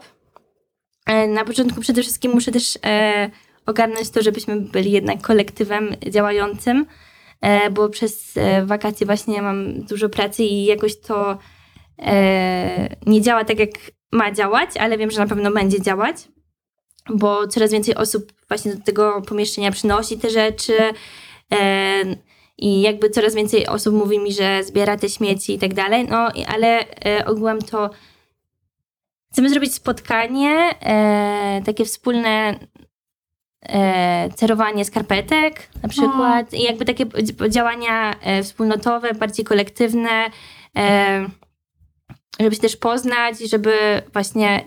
E, 1.06 1.26
na 1.26 1.44
początku 1.44 1.80
przede 1.80 2.02
wszystkim 2.02 2.32
muszę 2.32 2.52
też 2.52 2.78
e, 2.86 3.30
ogarnąć 3.66 4.10
to, 4.10 4.22
żebyśmy 4.22 4.60
byli 4.60 4.90
jednak 4.90 5.20
kolektywem 5.20 5.96
działającym, 6.10 6.86
e, 7.40 7.70
bo 7.70 7.88
przez 7.88 8.36
e, 8.36 8.66
wakacje 8.66 9.06
właśnie 9.06 9.42
mam 9.42 9.82
dużo 9.82 10.08
pracy 10.08 10.44
i 10.44 10.64
jakoś 10.64 11.00
to 11.00 11.38
nie 13.06 13.22
działa 13.22 13.44
tak, 13.44 13.58
jak 13.58 13.70
ma 14.12 14.32
działać, 14.32 14.76
ale 14.76 14.98
wiem, 14.98 15.10
że 15.10 15.20
na 15.20 15.26
pewno 15.26 15.50
będzie 15.50 15.82
działać 15.82 16.28
bo 17.08 17.46
coraz 17.46 17.72
więcej 17.72 17.94
osób 17.94 18.32
właśnie 18.48 18.74
do 18.74 18.84
tego 18.84 19.22
pomieszczenia 19.22 19.70
przynosi 19.70 20.18
te 20.18 20.30
rzeczy. 20.30 20.76
E, 21.52 22.02
I 22.58 22.80
jakby 22.80 23.10
coraz 23.10 23.34
więcej 23.34 23.66
osób 23.66 23.94
mówi 23.94 24.18
mi, 24.18 24.32
że 24.32 24.64
zbiera 24.64 24.96
te 24.96 25.08
śmieci 25.08 25.54
i 25.54 25.58
tak 25.58 25.74
dalej. 25.74 26.08
No, 26.08 26.28
ale 26.46 26.86
e, 27.04 27.26
ogółem 27.26 27.62
to 27.62 27.90
chcemy 29.32 29.50
zrobić 29.50 29.74
spotkanie, 29.74 30.50
e, 30.80 31.62
takie 31.66 31.84
wspólne 31.84 32.58
e, 33.62 34.28
cerowanie 34.34 34.84
skarpetek 34.84 35.68
na 35.82 35.88
przykład. 35.88 36.54
O. 36.54 36.56
I 36.56 36.62
jakby 36.62 36.84
takie 36.84 37.06
działania 37.48 38.14
wspólnotowe, 38.42 39.14
bardziej 39.14 39.44
kolektywne, 39.44 40.30
żeby 42.40 42.54
się 42.54 42.60
też 42.60 42.76
poznać, 42.76 43.38
żeby 43.50 44.02
właśnie 44.12 44.64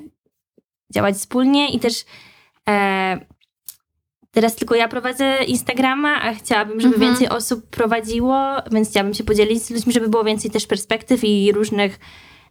działać 0.94 1.16
wspólnie 1.16 1.70
i 1.70 1.80
też 1.80 2.06
teraz 4.32 4.56
tylko 4.56 4.76
ja 4.76 4.88
prowadzę 4.88 5.44
Instagrama, 5.44 6.22
a 6.22 6.34
chciałabym, 6.34 6.82
żeby 6.82 6.96
mhm. 6.96 7.12
więcej 7.12 7.30
osób 7.30 7.70
prowadziło, 7.70 8.56
więc 8.72 8.90
chciałabym 8.90 9.14
się 9.14 9.24
podzielić 9.24 9.64
z 9.64 9.70
ludźmi, 9.70 9.94
żeby 9.94 10.10
było 10.10 10.24
więcej 10.24 10.52
też 10.52 10.68
perspektyw 10.68 11.24
i 11.24 11.52
różnych 11.52 12.00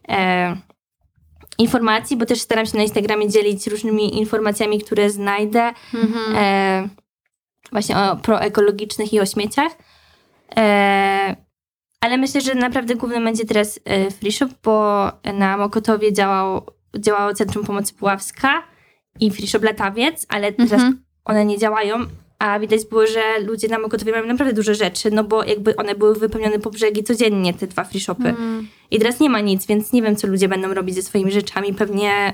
e, 0.07 0.55
informacji, 1.57 2.17
bo 2.17 2.25
też 2.25 2.41
staram 2.41 2.65
się 2.65 2.77
na 2.77 2.83
Instagramie 2.83 3.29
dzielić 3.29 3.67
różnymi 3.67 4.17
informacjami, 4.19 4.81
które 4.81 5.09
znajdę 5.09 5.73
mhm. 5.93 6.35
e, 6.35 6.89
właśnie 7.71 7.97
o 7.97 8.15
proekologicznych 8.15 9.13
i 9.13 9.19
o 9.19 9.25
śmieciach. 9.25 9.71
E, 10.57 11.35
ale 12.01 12.17
myślę, 12.17 12.41
że 12.41 12.55
naprawdę 12.55 12.95
głównym 12.95 13.23
będzie 13.23 13.45
teraz 13.45 13.79
e, 13.85 14.11
Free 14.11 14.31
Shop, 14.31 14.49
bo 14.63 15.05
na 15.33 15.57
Mokotowie 15.57 16.13
działał, 16.13 16.65
działało 16.99 17.33
Centrum 17.33 17.65
Pomocy 17.65 17.93
Puławska, 17.93 18.63
i 19.19 19.31
Free 19.31 19.63
Latawiec, 19.63 20.25
ale 20.29 20.51
teraz 20.51 20.73
mhm. 20.73 21.03
one 21.25 21.45
nie 21.45 21.57
działają, 21.57 22.05
a 22.39 22.59
widać 22.59 22.85
było, 22.85 23.07
że 23.07 23.39
ludzie 23.39 23.67
na 23.67 23.79
Mokotowie 23.79 24.11
mają 24.11 24.25
naprawdę 24.25 24.53
dużo 24.53 24.73
rzeczy, 24.73 25.11
no 25.11 25.23
bo 25.23 25.43
jakby 25.43 25.75
one 25.75 25.95
były 25.95 26.15
wypełnione 26.15 26.59
po 26.59 26.69
brzegi 26.69 27.03
codziennie, 27.03 27.53
te 27.53 27.67
dwa 27.67 27.83
free 27.83 27.99
shopy. 27.99 28.29
Mm. 28.29 28.67
I 28.91 28.99
teraz 28.99 29.19
nie 29.19 29.29
ma 29.29 29.39
nic, 29.39 29.65
więc 29.65 29.93
nie 29.93 30.01
wiem, 30.01 30.15
co 30.15 30.27
ludzie 30.27 30.47
będą 30.47 30.73
robić 30.73 30.95
ze 30.95 31.01
swoimi 31.01 31.31
rzeczami. 31.31 31.73
Pewnie 31.73 32.33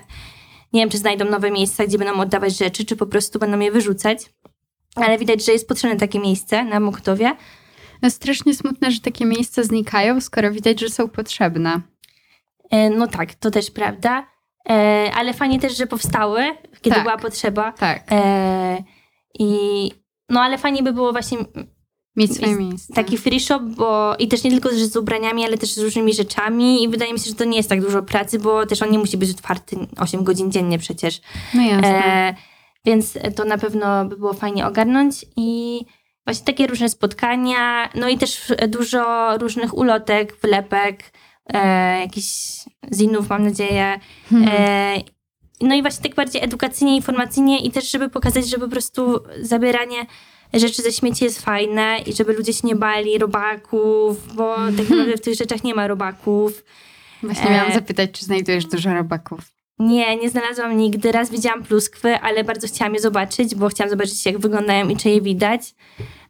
nie 0.74 0.82
wiem, 0.82 0.90
czy 0.90 0.98
znajdą 0.98 1.26
nowe 1.26 1.52
miejsca, 1.52 1.86
gdzie 1.86 1.98
będą 1.98 2.20
oddawać 2.20 2.58
rzeczy, 2.58 2.86
czy 2.86 2.96
po 2.96 3.06
prostu 3.06 3.40
będą 3.40 3.60
je 3.60 3.72
wyrzucać. 3.72 4.30
Ale 4.96 5.18
widać, 5.18 5.46
że 5.46 5.52
jest 5.52 5.68
potrzebne 5.68 5.98
takie 5.98 6.20
miejsce 6.20 6.66
na 6.66 6.80
Mokotowie. 6.80 7.36
No 8.02 8.10
strasznie 8.10 8.54
smutne, 8.54 8.92
że 8.92 9.00
takie 9.00 9.26
miejsca 9.26 9.64
znikają, 9.64 10.22
skoro 10.22 10.52
widać, 10.52 10.80
że 10.80 10.90
są 10.90 11.10
potrzebne. 11.10 11.82
E, 12.72 12.90
no 12.90 13.08
tak, 13.08 13.36
to 13.36 13.52
też 13.52 13.72
prawda. 13.72 14.28
E, 14.70 15.12
ale 15.16 15.34
fajnie 15.34 15.60
też, 15.60 15.78
że 15.78 15.88
powstały, 15.88 16.44
kiedy 16.82 16.96
tak, 16.96 17.04
była 17.04 17.18
potrzeba. 17.18 17.72
Tak. 17.72 18.04
E, 18.12 18.84
I 19.40 19.92
no 20.30 20.42
ale 20.42 20.58
fajnie 20.58 20.84
by 20.84 20.94
było 20.94 21.12
właśnie 21.12 21.38
Mieć 22.16 22.36
swoje 22.36 22.56
miejsce. 22.56 22.94
taki 22.94 23.18
free 23.18 23.40
shop, 23.40 23.60
bo 23.60 24.16
i 24.20 24.28
też 24.28 24.44
nie 24.44 24.52
tylko 24.52 24.70
z, 24.70 24.92
z 24.92 24.96
ubraniami, 24.96 25.46
ale 25.46 25.58
też 25.58 25.74
z 25.74 25.80
różnymi 25.80 26.14
rzeczami 26.14 26.84
i 26.84 26.90
wydaje 26.90 27.14
mi 27.14 27.20
się, 27.20 27.30
że 27.30 27.36
to 27.36 27.46
nie 27.46 27.58
jest 27.58 27.70
tak 27.70 27.82
dużo 27.82 28.04
pracy, 28.04 28.40
bo 28.40 28.66
też 28.66 28.82
on 28.82 28.92
nie 28.92 29.00
musi 29.00 29.18
być 29.18 29.32
otwarty 29.32 29.78
8 29.98 30.24
godzin 30.24 30.52
dziennie 30.52 30.80
przecież. 30.80 31.22
No 31.54 31.62
jasne. 31.62 32.06
E, 32.06 32.36
więc 32.86 33.18
to 33.36 33.46
na 33.46 33.58
pewno 33.58 34.06
by 34.06 34.18
było 34.18 34.34
fajnie 34.34 34.68
ogarnąć 34.68 35.26
i 35.36 35.82
właśnie 36.26 36.46
takie 36.46 36.68
różne 36.68 36.90
spotkania, 36.90 37.90
no 37.96 38.10
i 38.10 38.18
też 38.18 38.54
dużo 38.68 39.38
różnych 39.38 39.78
ulotek, 39.78 40.38
wlepek, 40.42 41.04
e, 41.54 42.00
jakichś 42.00 42.28
zinów 42.94 43.30
mam 43.30 43.44
nadzieję. 43.44 44.00
Hmm. 44.30 44.50
E, 44.52 45.02
no 45.62 45.76
i 45.76 45.82
właśnie 45.82 46.04
tak 46.04 46.16
bardziej 46.16 46.44
edukacyjnie, 46.44 46.96
informacyjnie 46.96 47.60
i 47.60 47.72
też, 47.72 47.92
żeby 47.92 48.10
pokazać, 48.10 48.50
że 48.50 48.58
po 48.58 48.68
prostu 48.68 49.20
zabieranie 49.42 50.06
rzeczy 50.54 50.82
ze 50.82 50.92
śmieci 50.92 51.26
jest 51.26 51.42
fajne 51.42 52.00
i 52.06 52.14
żeby 52.14 52.34
ludzie 52.34 52.54
się 52.54 52.68
nie 52.68 52.76
bali 52.76 53.18
robaków, 53.18 54.36
bo 54.36 54.56
tak 54.78 54.90
naprawdę 54.90 55.18
w 55.18 55.22
tych 55.22 55.36
rzeczach 55.36 55.64
nie 55.64 55.76
ma 55.76 55.88
robaków. 55.88 56.64
Właśnie 57.24 57.50
miałam 57.50 57.72
e, 57.72 57.74
zapytać, 57.74 58.12
czy 58.12 58.26
znajdujesz 58.26 58.66
dużo 58.66 58.94
robaków. 58.94 59.40
Nie, 59.80 60.16
nie 60.16 60.30
znalazłam 60.30 60.78
nigdy. 60.78 61.12
Raz 61.12 61.30
widziałam 61.30 61.64
pluskwy, 61.64 62.16
ale 62.20 62.44
bardzo 62.44 62.68
chciałam 62.68 62.94
je 62.94 63.00
zobaczyć, 63.00 63.56
bo 63.56 63.70
chciałam 63.70 63.90
zobaczyć, 63.90 64.26
jak 64.26 64.38
wyglądają 64.38 64.90
i 64.90 64.98
czy 64.98 65.10
je 65.10 65.22
widać. 65.22 65.76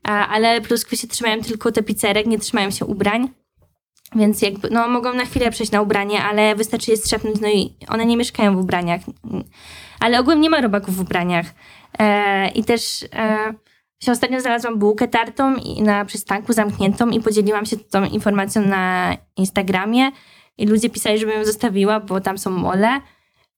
A, 0.03 0.27
ale 0.27 0.61
pluskwy 0.61 0.97
się 0.97 1.07
trzymają 1.07 1.41
tylko 1.41 1.71
tapicerek, 1.71 2.25
nie 2.25 2.39
trzymają 2.39 2.71
się 2.71 2.85
ubrań. 2.85 3.29
Więc 4.15 4.41
jakby, 4.41 4.69
no 4.69 4.87
mogą 4.87 5.13
na 5.13 5.25
chwilę 5.25 5.51
przejść 5.51 5.71
na 5.71 5.81
ubranie, 5.81 6.23
ale 6.23 6.55
wystarczy 6.55 6.91
je 6.91 6.97
strzepnąć, 6.97 7.39
no 7.41 7.47
i 7.47 7.73
one 7.87 8.05
nie 8.05 8.17
mieszkają 8.17 8.55
w 8.55 8.59
ubraniach. 8.59 9.01
Ale 9.99 10.19
ogólnie 10.19 10.41
nie 10.41 10.49
ma 10.49 10.61
robaków 10.61 10.95
w 10.95 11.01
ubraniach. 11.01 11.45
E, 11.99 12.47
I 12.49 12.63
też 12.63 13.05
e, 13.13 13.53
się 14.03 14.11
ostatnio 14.11 14.41
znalazłam 14.41 14.79
bułkę 14.79 15.07
tartą 15.07 15.55
i 15.55 15.81
na 15.81 16.05
przystanku 16.05 16.53
zamkniętą 16.53 17.09
i 17.09 17.19
podzieliłam 17.21 17.65
się 17.65 17.77
tą 17.77 18.05
informacją 18.05 18.61
na 18.61 19.15
Instagramie 19.37 20.11
i 20.57 20.65
ludzie 20.65 20.89
pisali, 20.89 21.19
żebym 21.19 21.35
ją 21.39 21.45
zostawiła, 21.45 21.99
bo 21.99 22.21
tam 22.21 22.37
są 22.37 22.49
mole, 22.49 23.01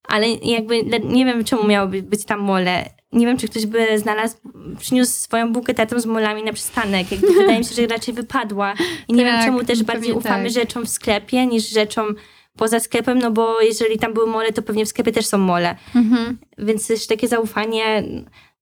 ale 0.03 0.29
jakby 0.29 0.83
nie 1.03 1.25
wiem, 1.25 1.43
czemu 1.43 1.67
miałoby 1.67 2.01
być 2.01 2.25
tam 2.25 2.39
mole. 2.39 2.98
Nie 3.11 3.25
wiem, 3.25 3.37
czy 3.37 3.47
ktoś 3.47 3.65
by 3.65 3.99
znalazł, 3.99 4.37
przyniósł 4.79 5.11
swoją 5.11 5.53
bułkę 5.53 5.73
tartą 5.73 5.99
z 5.99 6.05
molami 6.05 6.43
na 6.43 6.53
przystanek. 6.53 7.11
Jakby 7.11 7.27
wydaje 7.27 7.59
mi 7.59 7.65
się, 7.65 7.75
że 7.75 7.87
raczej 7.87 8.13
wypadła. 8.13 8.73
I 9.07 9.13
nie 9.13 9.25
wiem, 9.25 9.35
Tak, 9.35 9.45
czemu 9.45 9.63
też 9.63 9.83
bardziej 9.83 10.13
ufamy 10.13 10.43
tak. 10.43 10.53
rzeczom 10.53 10.85
w 10.85 10.89
sklepie 10.89 11.45
niż 11.45 11.69
rzeczom 11.69 12.15
poza 12.57 12.79
sklepem, 12.79 13.19
no 13.19 13.31
bo 13.31 13.61
jeżeli 13.61 13.99
tam 13.99 14.13
były 14.13 14.27
mole, 14.27 14.53
to 14.53 14.61
pewnie 14.61 14.85
w 14.85 14.89
sklepie 14.89 15.11
też 15.11 15.25
są 15.25 15.37
mole. 15.37 15.75
Mhm. 15.95 16.37
Więc 16.57 16.87
też 16.87 17.07
takie 17.07 17.27
zaufanie, 17.27 18.03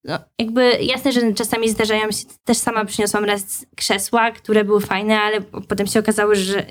no 0.07 0.19
jakby 0.39 0.71
jasne, 0.81 1.11
że 1.11 1.33
czasami 1.33 1.69
zdarzają 1.69 2.11
się, 2.11 2.25
też 2.43 2.57
sama 2.57 2.85
przyniosłam 2.85 3.25
raz 3.25 3.65
krzesła, 3.75 4.31
które 4.31 4.63
były 4.63 4.81
fajne, 4.81 5.21
ale 5.21 5.41
potem 5.41 5.87
się 5.87 5.99
okazało, 5.99 6.35
że 6.35 6.65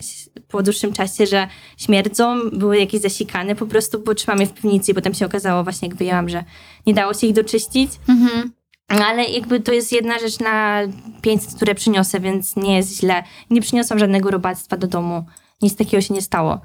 po 0.49 0.63
dłuższym 0.63 0.93
czasie, 0.93 1.27
że 1.27 1.49
śmierdzą, 1.79 2.51
były 2.51 2.79
jakieś 2.79 3.01
zasikane 3.01 3.55
po 3.55 3.67
prostu, 3.67 3.99
bo 3.99 4.15
trzymam 4.15 4.41
je 4.41 4.47
w 4.47 4.55
piwnicy 4.55 4.93
i 4.93 4.95
potem 4.95 5.15
się 5.15 5.27
okazało 5.27 5.65
właśnie 5.65 5.89
jak 5.89 5.97
wyjęłam, 5.97 6.29
że 6.29 6.45
nie 6.87 6.95
dało 6.95 7.15
się 7.15 7.27
ich 7.27 7.35
doczyścić. 7.35 7.91
Mhm. 8.09 8.53
Ale 8.89 9.25
jakby 9.25 9.61
to 9.61 9.73
jest 9.73 9.93
jedna 9.93 10.19
rzecz 10.19 10.39
na 10.39 10.81
500, 11.23 11.55
które 11.55 11.75
przyniosę, 11.75 12.21
więc 12.21 12.57
nie 12.57 12.77
jest 12.77 13.01
źle. 13.01 13.23
Nie 13.51 13.61
przyniosłam 13.61 13.99
żadnego 13.99 14.31
robactwa 14.31 14.77
do 14.77 14.87
domu. 14.87 15.25
Nic 15.63 15.77
takiego 15.77 16.01
się 16.01 16.15
nie 16.15 16.23
stało. 16.23 16.61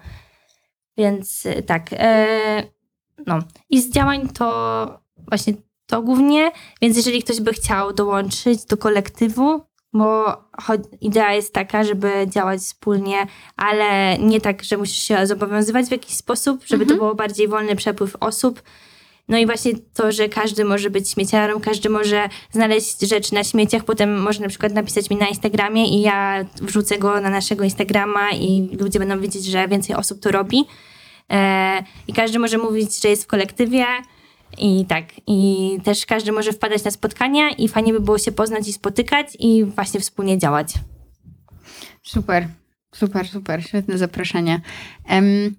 Więc 0.97 1.45
y, 1.45 1.63
tak. 1.63 1.89
E, 1.91 2.27
no. 3.27 3.39
I 3.69 3.81
z 3.81 3.89
działań 3.89 4.29
to 4.29 4.99
właśnie 5.29 5.53
to 5.91 6.01
głównie. 6.01 6.51
Więc 6.81 6.97
jeżeli 6.97 7.23
ktoś 7.23 7.41
by 7.41 7.53
chciał 7.53 7.93
dołączyć 7.93 8.65
do 8.65 8.77
kolektywu, 8.77 9.61
bo 9.93 10.37
idea 11.01 11.33
jest 11.33 11.53
taka, 11.53 11.83
żeby 11.83 12.11
działać 12.27 12.61
wspólnie, 12.61 13.27
ale 13.57 14.17
nie 14.19 14.41
tak, 14.41 14.63
że 14.63 14.77
musisz 14.77 15.03
się 15.03 15.27
zobowiązywać 15.27 15.85
w 15.85 15.91
jakiś 15.91 16.15
sposób, 16.15 16.63
żeby 16.65 16.85
to 16.85 16.95
było 16.95 17.15
bardziej 17.15 17.47
wolny 17.47 17.75
przepływ 17.75 18.15
osób. 18.19 18.61
No 19.27 19.37
i 19.37 19.45
właśnie 19.45 19.71
to, 19.93 20.11
że 20.11 20.29
każdy 20.29 20.65
może 20.65 20.89
być 20.89 21.09
śmieciarą, 21.09 21.61
każdy 21.61 21.89
może 21.89 22.29
znaleźć 22.51 23.01
rzeczy 23.01 23.33
na 23.33 23.43
śmieciach, 23.43 23.83
potem 23.83 24.21
może 24.21 24.41
na 24.41 24.49
przykład 24.49 24.73
napisać 24.73 25.09
mi 25.09 25.15
na 25.15 25.27
Instagramie 25.27 25.97
i 25.97 26.01
ja 26.01 26.45
wrzucę 26.61 26.97
go 26.97 27.21
na 27.21 27.29
naszego 27.29 27.63
Instagrama 27.63 28.31
i 28.31 28.77
ludzie 28.79 28.99
będą 28.99 29.19
wiedzieć, 29.19 29.45
że 29.45 29.67
więcej 29.67 29.95
osób 29.95 30.19
to 30.19 30.31
robi. 30.31 30.65
E, 31.31 31.83
I 32.07 32.13
każdy 32.13 32.39
może 32.39 32.57
mówić, 32.57 33.01
że 33.01 33.09
jest 33.09 33.23
w 33.23 33.27
kolektywie 33.27 33.85
i 34.57 34.85
tak. 34.85 35.05
I 35.27 35.77
też 35.83 36.05
każdy 36.05 36.31
może 36.31 36.53
wpadać 36.53 36.83
na 36.83 36.91
spotkania 36.91 37.49
i 37.49 37.67
fajnie 37.67 37.93
by 37.93 37.99
było 37.99 38.17
się 38.17 38.31
poznać 38.31 38.67
i 38.67 38.73
spotykać 38.73 39.27
i 39.39 39.65
właśnie 39.65 39.99
wspólnie 39.99 40.37
działać. 40.37 40.73
Super, 42.03 42.47
super, 42.95 43.27
super, 43.27 43.63
świetne 43.63 43.97
zaproszenie. 43.97 44.61
Em, 45.07 45.55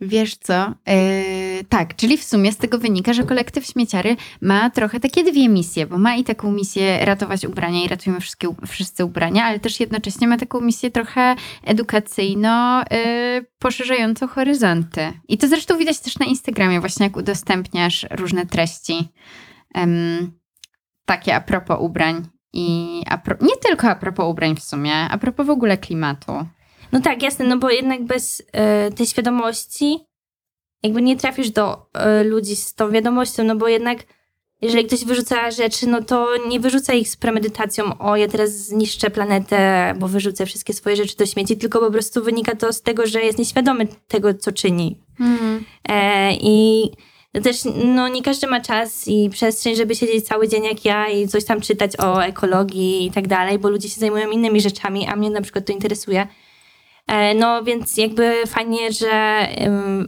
wiesz 0.00 0.36
co? 0.36 0.74
E, 0.88 1.64
tak, 1.68 1.96
czyli 1.96 2.18
w 2.18 2.24
sumie 2.24 2.52
z 2.52 2.56
tego 2.56 2.78
wynika, 2.78 3.12
że 3.12 3.24
kolektyw 3.24 3.66
śmieciary 3.66 4.16
ma 4.40 4.70
trochę 4.70 5.00
takie 5.00 5.24
dwie 5.24 5.48
misje, 5.48 5.86
bo 5.86 5.98
ma 5.98 6.14
i 6.14 6.24
taką 6.24 6.52
misję 6.52 7.04
ratować 7.04 7.44
ubrania 7.44 7.84
i 7.84 7.88
ratujemy 7.88 8.20
wszystkie, 8.20 8.48
wszyscy 8.66 9.04
ubrania, 9.04 9.44
ale 9.44 9.60
też 9.60 9.80
jednocześnie 9.80 10.28
ma 10.28 10.36
taką 10.36 10.60
misję 10.60 10.90
trochę 10.90 11.36
edukacyjno 11.64 12.82
e, 12.90 13.42
poszerzającą 13.58 14.28
horyzonty. 14.28 15.12
I 15.28 15.38
to 15.38 15.48
zresztą 15.48 15.78
widać 15.78 16.00
też 16.00 16.18
na 16.18 16.26
Instagramie, 16.26 16.80
właśnie 16.80 17.06
jak 17.06 17.16
udostępniasz 17.16 18.06
różne 18.10 18.46
treści. 18.46 19.08
Em, 19.74 20.32
takie 21.04 21.34
a 21.34 21.40
propos 21.40 21.76
ubrań. 21.80 22.28
I 22.52 23.02
a 23.06 23.18
pro, 23.18 23.36
nie 23.40 23.56
tylko 23.56 23.88
a 23.88 23.94
propos 23.94 24.26
ubrań 24.30 24.56
w 24.56 24.62
sumie, 24.62 24.94
a 24.94 25.18
propos 25.18 25.46
w 25.46 25.50
ogóle 25.50 25.78
klimatu. 25.78 26.32
No 26.92 27.00
tak, 27.00 27.22
jasne, 27.22 27.44
no 27.44 27.58
bo 27.58 27.70
jednak 27.70 28.04
bez 28.04 28.42
e, 28.52 28.90
tej 28.90 29.06
świadomości 29.06 30.08
jakby 30.82 31.02
nie 31.02 31.16
trafisz 31.16 31.50
do 31.50 31.86
e, 31.94 32.24
ludzi 32.24 32.56
z 32.56 32.74
tą 32.74 32.90
wiadomością, 32.90 33.44
no 33.44 33.56
bo 33.56 33.68
jednak 33.68 33.98
jeżeli 34.62 34.84
ktoś 34.84 35.04
wyrzuca 35.04 35.50
rzeczy, 35.50 35.86
no 35.86 36.02
to 36.02 36.28
nie 36.48 36.60
wyrzuca 36.60 36.94
ich 36.94 37.08
z 37.08 37.16
premedytacją, 37.16 37.98
o 37.98 38.16
ja 38.16 38.28
teraz 38.28 38.50
zniszczę 38.50 39.10
planetę, 39.10 39.94
bo 39.98 40.08
wyrzucę 40.08 40.46
wszystkie 40.46 40.74
swoje 40.74 40.96
rzeczy 40.96 41.16
do 41.16 41.26
śmieci, 41.26 41.56
tylko 41.56 41.80
po 41.80 41.90
prostu 41.90 42.24
wynika 42.24 42.56
to 42.56 42.72
z 42.72 42.82
tego, 42.82 43.06
że 43.06 43.22
jest 43.22 43.38
nieświadomy 43.38 43.86
tego, 44.08 44.34
co 44.34 44.52
czyni. 44.52 45.00
E, 45.88 46.32
I 46.32 46.90
też 47.42 47.56
no, 47.84 48.08
nie 48.08 48.22
każdy 48.22 48.46
ma 48.46 48.60
czas 48.60 49.08
i 49.08 49.30
przestrzeń, 49.30 49.76
żeby 49.76 49.94
siedzieć 49.94 50.26
cały 50.26 50.48
dzień 50.48 50.64
jak 50.64 50.84
ja 50.84 51.08
i 51.08 51.28
coś 51.28 51.44
tam 51.44 51.60
czytać 51.60 52.00
o 52.00 52.24
ekologii 52.24 53.06
i 53.06 53.10
tak 53.10 53.28
dalej, 53.28 53.58
bo 53.58 53.70
ludzie 53.70 53.88
się 53.88 54.00
zajmują 54.00 54.30
innymi 54.30 54.60
rzeczami, 54.60 55.06
a 55.06 55.16
mnie 55.16 55.30
na 55.30 55.40
przykład 55.40 55.66
to 55.66 55.72
interesuje. 55.72 56.26
E, 57.08 57.34
No 57.34 57.64
więc 57.64 57.96
jakby 57.96 58.46
fajnie, 58.46 58.92
że 58.92 59.46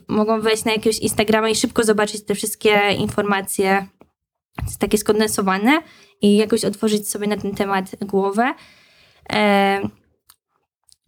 mogą 0.09 0.41
wejść 0.41 0.65
na 0.65 0.73
jakiegoś 0.73 0.99
Instagrama 0.99 1.49
i 1.49 1.55
szybko 1.55 1.85
zobaczyć 1.85 2.25
te 2.25 2.35
wszystkie 2.35 2.93
informacje 2.99 3.87
takie 4.79 4.99
skondensowane 4.99 5.83
i 6.23 6.37
jakoś 6.37 6.65
otworzyć 6.65 7.09
sobie 7.09 7.27
na 7.27 7.37
ten 7.37 7.55
temat 7.55 7.85
głowę. 8.01 8.55
E, 9.33 9.81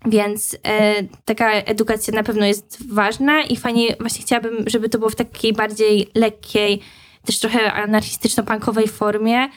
więc 0.06 0.56
e, 0.64 1.02
taka 1.24 1.52
edukacja 1.52 2.14
na 2.14 2.22
pewno 2.22 2.46
jest 2.46 2.92
ważna 2.94 3.42
i 3.42 3.56
fajnie, 3.56 3.96
właśnie 4.00 4.22
chciałabym, 4.22 4.64
żeby 4.66 4.88
to 4.88 4.98
było 4.98 5.10
w 5.10 5.16
takiej 5.16 5.52
bardziej 5.52 6.10
lekkiej, 6.14 6.80
też 7.26 7.38
trochę 7.38 7.72
anarchistyczno-punkowej 7.72 8.88
formie, 8.88 9.48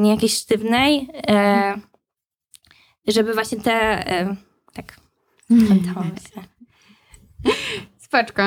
nie 0.00 0.10
jakiejś 0.10 0.34
sztywnej, 0.34 1.08
żeby 3.06 3.34
właśnie 3.34 3.60
te, 3.60 4.04
tak, 4.78 4.96
pamiętałam 5.48 6.10
się. 6.34 6.40
Spoczko. 7.98 8.42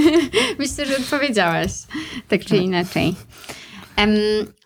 Myślę, 0.58 0.86
że 0.86 0.96
odpowiedziałaś, 0.96 1.70
tak 2.28 2.44
czy 2.44 2.56
inaczej. 2.56 3.14
Em, 3.96 4.10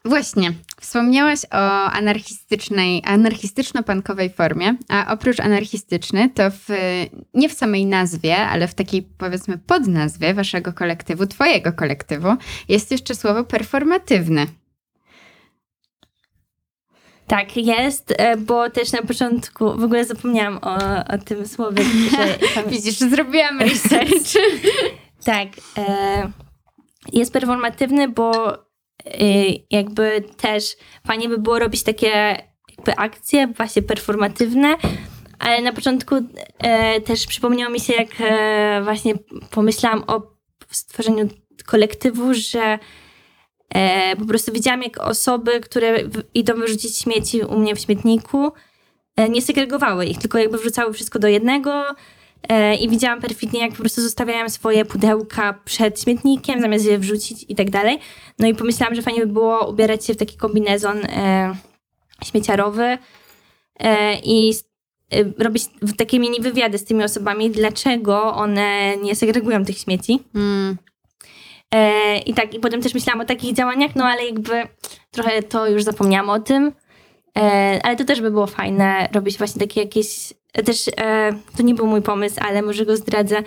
właśnie, 0.04 0.52
wspomniałaś 0.80 1.40
o 1.50 1.90
anarchistycznej, 1.90 3.02
anarchistyczno-punkowej 3.02 4.30
formie, 4.34 4.74
a 4.88 5.12
oprócz 5.12 5.40
anarchistyczny, 5.40 6.30
to 6.30 6.50
w, 6.50 6.68
nie 7.34 7.48
w 7.48 7.52
samej 7.52 7.86
nazwie, 7.86 8.36
ale 8.36 8.68
w 8.68 8.74
takiej 8.74 9.02
powiedzmy 9.02 9.58
podnazwie 9.58 10.34
waszego 10.34 10.72
kolektywu, 10.72 11.26
twojego 11.26 11.72
kolektywu, 11.72 12.36
jest 12.68 12.90
jeszcze 12.90 13.14
słowo 13.14 13.44
performatywny. 13.44 14.46
Tak, 17.26 17.56
jest, 17.56 18.14
e, 18.16 18.36
bo 18.36 18.70
też 18.70 18.92
na 18.92 19.02
początku 19.02 19.72
w 19.78 19.84
ogóle 19.84 20.04
zapomniałam 20.04 20.58
o, 20.62 20.76
o 21.14 21.18
tym 21.18 21.46
słowie, 21.46 21.84
że 21.84 22.38
Widzisz, 22.70 22.98
zrobiłam 22.98 23.60
research. 23.60 24.32
Tak. 25.24 25.48
E, 25.78 26.32
jest 27.12 27.32
performatywny, 27.32 28.08
bo 28.08 28.54
e, 28.54 28.58
jakby 29.70 30.24
też 30.36 30.76
fajnie 31.06 31.28
by 31.28 31.38
było 31.38 31.58
robić 31.58 31.82
takie 31.82 32.42
jakby 32.76 32.96
akcje 32.96 33.46
właśnie 33.46 33.82
performatywne, 33.82 34.76
ale 35.38 35.62
na 35.62 35.72
początku 35.72 36.14
e, 36.58 37.00
też 37.00 37.26
przypomniało 37.26 37.72
mi 37.72 37.80
się, 37.80 37.92
jak 37.92 38.08
e, 38.20 38.80
właśnie 38.84 39.14
pomyślałam 39.50 40.04
o 40.06 40.22
stworzeniu 40.70 41.28
kolektywu, 41.66 42.34
że 42.34 42.78
E, 43.74 44.16
po 44.16 44.24
prostu 44.26 44.52
widziałam, 44.52 44.82
jak 44.82 44.98
osoby, 44.98 45.60
które 45.60 45.98
idą 46.34 46.54
wyrzucić 46.54 46.98
śmieci 46.98 47.40
u 47.40 47.58
mnie 47.58 47.74
w 47.76 47.80
śmietniku, 47.80 48.52
e, 49.16 49.28
nie 49.28 49.42
segregowały 49.42 50.06
ich, 50.06 50.18
tylko 50.18 50.38
jakby 50.38 50.58
wrzucały 50.58 50.92
wszystko 50.92 51.18
do 51.18 51.28
jednego. 51.28 51.84
E, 52.48 52.74
I 52.74 52.88
widziałam 52.88 53.20
perfidnie, 53.20 53.60
jak 53.60 53.70
po 53.70 53.76
prostu 53.76 54.02
zostawiają 54.02 54.48
swoje 54.48 54.84
pudełka 54.84 55.60
przed 55.64 56.02
śmietnikiem, 56.02 56.60
zamiast 56.60 56.86
je 56.86 56.98
wrzucić 56.98 57.44
i 57.48 57.54
tak 57.54 57.70
dalej. 57.70 57.98
No 58.38 58.46
i 58.46 58.54
pomyślałam, 58.54 58.94
że 58.94 59.02
fajnie 59.02 59.26
by 59.26 59.32
było 59.32 59.70
ubierać 59.70 60.06
się 60.06 60.14
w 60.14 60.16
taki 60.16 60.36
kombinezon 60.36 61.04
e, 61.04 61.56
śmieciarowy 62.24 62.98
e, 63.80 64.18
i 64.24 64.54
e, 65.12 65.24
robić 65.38 65.64
takie 65.96 66.18
mini 66.18 66.40
wywiady 66.40 66.78
z 66.78 66.84
tymi 66.84 67.04
osobami, 67.04 67.50
dlaczego 67.50 68.34
one 68.34 68.96
nie 68.96 69.16
segregują 69.16 69.64
tych 69.64 69.78
śmieci. 69.78 70.20
Mm. 70.34 70.76
E, 71.74 72.18
I 72.18 72.34
tak, 72.34 72.54
i 72.54 72.60
potem 72.60 72.82
też 72.82 72.94
myślałam 72.94 73.20
o 73.20 73.24
takich 73.24 73.54
działaniach, 73.56 73.90
no 73.96 74.04
ale 74.04 74.24
jakby 74.26 74.62
trochę 75.10 75.42
to 75.42 75.66
już 75.68 75.82
zapomniałam 75.82 76.30
o 76.30 76.40
tym. 76.40 76.72
E, 77.38 77.80
ale 77.82 77.96
to 77.96 78.04
też 78.04 78.20
by 78.20 78.30
było 78.30 78.46
fajne, 78.46 79.08
robić 79.12 79.38
właśnie 79.38 79.60
takie 79.60 79.80
jakieś. 79.80 80.32
Też 80.64 80.88
e, 81.00 81.32
to 81.56 81.62
nie 81.62 81.74
był 81.74 81.86
mój 81.86 82.02
pomysł, 82.02 82.36
ale 82.48 82.62
może 82.62 82.86
go 82.86 82.96
zdradzę. 82.96 83.42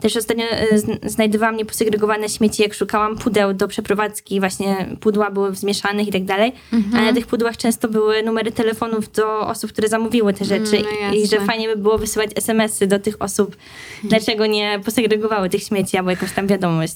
Też 0.00 0.16
ostatnio 0.16 0.44
e, 0.44 0.78
zn- 0.78 0.98
znajdowałam 1.10 1.56
nieposegregowane 1.56 2.28
śmieci, 2.28 2.62
jak 2.62 2.74
szukałam 2.74 3.16
pudeł 3.18 3.54
do 3.54 3.68
przeprowadzki, 3.68 4.40
właśnie 4.40 4.96
pudła 5.00 5.30
były 5.30 5.54
zmieszanych 5.54 6.08
i 6.08 6.12
tak 6.12 6.24
dalej. 6.24 6.52
A 6.94 7.00
na 7.02 7.12
tych 7.12 7.26
pudłach 7.26 7.56
często 7.56 7.88
były 7.88 8.22
numery 8.22 8.52
telefonów 8.52 9.12
do 9.12 9.40
osób, 9.40 9.72
które 9.72 9.88
zamówiły 9.88 10.32
te 10.34 10.44
rzeczy. 10.44 10.76
Mm, 10.78 10.90
no 11.08 11.14
I, 11.14 11.18
I 11.22 11.26
że 11.26 11.36
jasne. 11.36 11.46
fajnie 11.46 11.68
by 11.68 11.76
było 11.76 11.98
wysyłać 11.98 12.30
SMS-y 12.36 12.86
do 12.86 12.98
tych 12.98 13.22
osób, 13.22 13.56
dlaczego 14.04 14.46
nie 14.46 14.80
posegregowały 14.84 15.48
tych 15.50 15.62
śmieci 15.62 15.96
albo 15.96 16.10
jakąś 16.10 16.32
tam 16.32 16.46
wiadomość. 16.46 16.94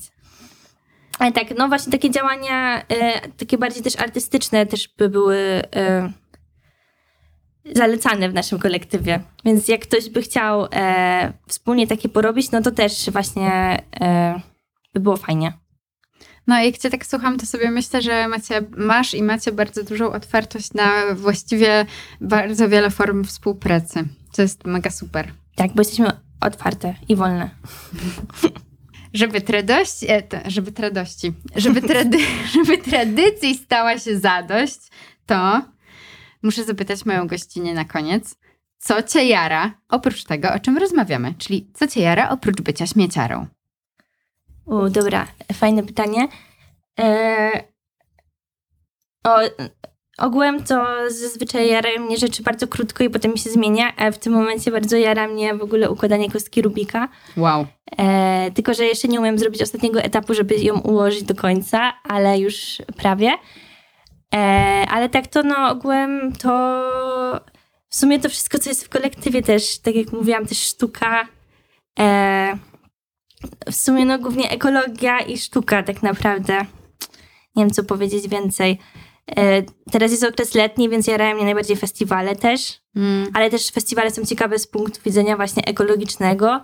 Ale 1.23 1.33
tak, 1.33 1.59
no 1.59 1.69
właśnie 1.69 1.93
takie 1.93 2.11
działania, 2.11 2.83
e, 2.89 3.29
takie 3.29 3.59
bardziej 3.59 3.83
też 3.83 3.97
artystyczne 3.97 4.67
też 4.67 4.89
by 4.99 5.09
były 5.09 5.37
e, 5.77 6.13
zalecane 7.75 8.29
w 8.29 8.35
naszym 8.35 8.59
kolektywie. 8.59 9.21
Więc 9.45 9.69
jak 9.69 9.81
ktoś 9.81 10.11
by 10.11 10.23
chciał 10.23 10.67
e, 10.73 11.33
wspólnie 11.47 11.87
takie 11.87 12.09
porobić, 12.09 12.51
no 12.51 12.63
to 12.63 12.71
też 12.71 13.11
właśnie 13.11 13.83
e, 14.01 14.41
by 14.95 15.01
było 15.01 15.17
fajnie. 15.17 15.53
No 16.47 16.63
jak 16.63 16.79
cię 16.79 16.91
tak 16.91 17.07
słucham, 17.07 17.39
to 17.39 17.47
sobie 17.47 17.71
myślę, 17.71 18.03
że 18.03 18.29
macie, 18.29 18.63
masz 18.77 19.15
i 19.15 19.23
macie 19.23 19.53
bardzo 19.53 19.85
dużą 19.85 20.13
otwartość 20.13 20.73
na 20.75 20.91
właściwie 21.15 21.87
bardzo 22.21 22.69
wiele 22.69 22.91
form 22.91 23.25
współpracy. 23.25 24.05
To 24.37 24.43
jest 24.43 24.65
mega 24.65 24.91
super. 24.91 25.33
Tak, 25.57 25.73
bo 25.75 25.81
jesteśmy 25.81 26.11
otwarte 26.41 26.95
i 27.09 27.17
wolne. 27.17 27.51
Żeby 29.15 29.41
tradości, 29.41 30.11
e, 30.11 30.23
żeby 30.47 30.73
tradości, 30.73 31.33
żeby, 31.57 31.83
trady, 31.83 32.19
żeby 32.55 32.79
tradycji 32.79 33.55
stała 33.55 33.99
się 33.99 34.19
zadość, 34.19 34.79
to 35.27 35.63
muszę 36.43 36.65
zapytać 36.65 37.07
moją 37.07 37.27
gościnę 37.27 37.75
na 37.75 37.85
koniec, 37.85 38.35
co 38.79 39.03
cię 39.03 39.25
jara, 39.25 39.75
oprócz 39.89 40.25
tego, 40.25 40.53
o 40.53 40.59
czym 40.59 40.79
rozmawiamy, 40.79 41.35
czyli 41.39 41.71
co 41.75 41.87
cię 41.89 42.01
jara 42.01 42.31
oprócz 42.31 42.61
bycia 42.61 42.87
śmieciarą? 42.87 43.47
U, 44.65 44.89
dobra, 44.89 45.27
fajne 45.53 45.83
pytanie. 45.83 46.29
E, 47.01 47.65
o, 49.25 49.39
ogółem 50.19 50.65
to 50.65 50.87
zazwyczaj 51.09 51.69
jarają 51.69 52.01
mnie 52.01 52.17
rzeczy 52.17 52.43
bardzo 52.43 52.67
krótko 52.69 53.05
i 53.05 53.11
potem 53.11 53.33
mi 53.33 53.39
się 53.39 53.51
zmienia, 53.51 53.97
a 53.97 54.11
w 54.11 54.19
tym 54.19 54.33
momencie 54.33 54.71
bardzo 54.71 54.97
jara 54.97 55.29
mnie 55.29 55.55
w 55.55 55.63
ogóle 55.63 55.91
układanie 55.91 56.31
kostki 56.31 56.63
Rubika. 56.63 57.09
Wow. 57.37 57.67
E, 57.99 58.51
tylko, 58.51 58.75
że 58.75 58.85
jeszcze 58.85 59.09
nie 59.09 59.21
umiem 59.21 59.39
zrobić 59.39 59.63
ostatniego 59.63 60.01
etapu, 60.01 60.35
żeby 60.35 60.55
ją 60.55 60.81
ułożyć 60.81 61.23
do 61.23 61.35
końca, 61.35 61.93
ale 62.09 62.39
już 62.39 62.83
prawie. 62.97 63.33
E, 64.35 64.39
ale 64.91 65.09
tak 65.09 65.27
to 65.27 65.43
no 65.43 65.69
ogółem 65.69 66.33
to 66.33 66.51
w 67.89 67.97
sumie 67.97 68.21
to 68.21 68.29
wszystko, 68.29 68.59
co 68.59 68.71
jest 68.71 68.85
w 68.85 68.89
kolektywie 68.89 69.43
też, 69.43 69.79
tak 69.79 69.95
jak 69.95 70.13
mówiłam, 70.13 70.47
też 70.47 70.59
sztuka. 70.59 71.29
E, 71.99 72.59
w 73.71 73.75
sumie 73.75 74.05
no 74.05 74.19
głównie 74.19 74.51
ekologia 74.51 75.21
i 75.21 75.39
sztuka 75.39 75.83
tak 75.83 76.03
naprawdę. 76.03 76.59
Nie 77.57 77.65
wiem, 77.65 77.71
co 77.71 77.85
powiedzieć 77.85 78.29
więcej. 78.29 78.79
E, 79.37 79.63
teraz 79.93 80.11
jest 80.11 80.25
okres 80.25 80.55
letni, 80.55 80.89
więc 80.89 81.07
jarają 81.07 81.35
mnie 81.35 81.45
najbardziej 81.45 81.77
festiwale 81.77 82.37
też 82.37 82.83
Mm. 82.97 83.31
ale 83.35 83.51
też 83.51 83.71
festiwale 83.71 84.11
są 84.11 84.25
ciekawe 84.25 84.59
z 84.59 84.67
punktu 84.67 85.01
widzenia 85.05 85.37
właśnie 85.37 85.65
ekologicznego. 85.65 86.61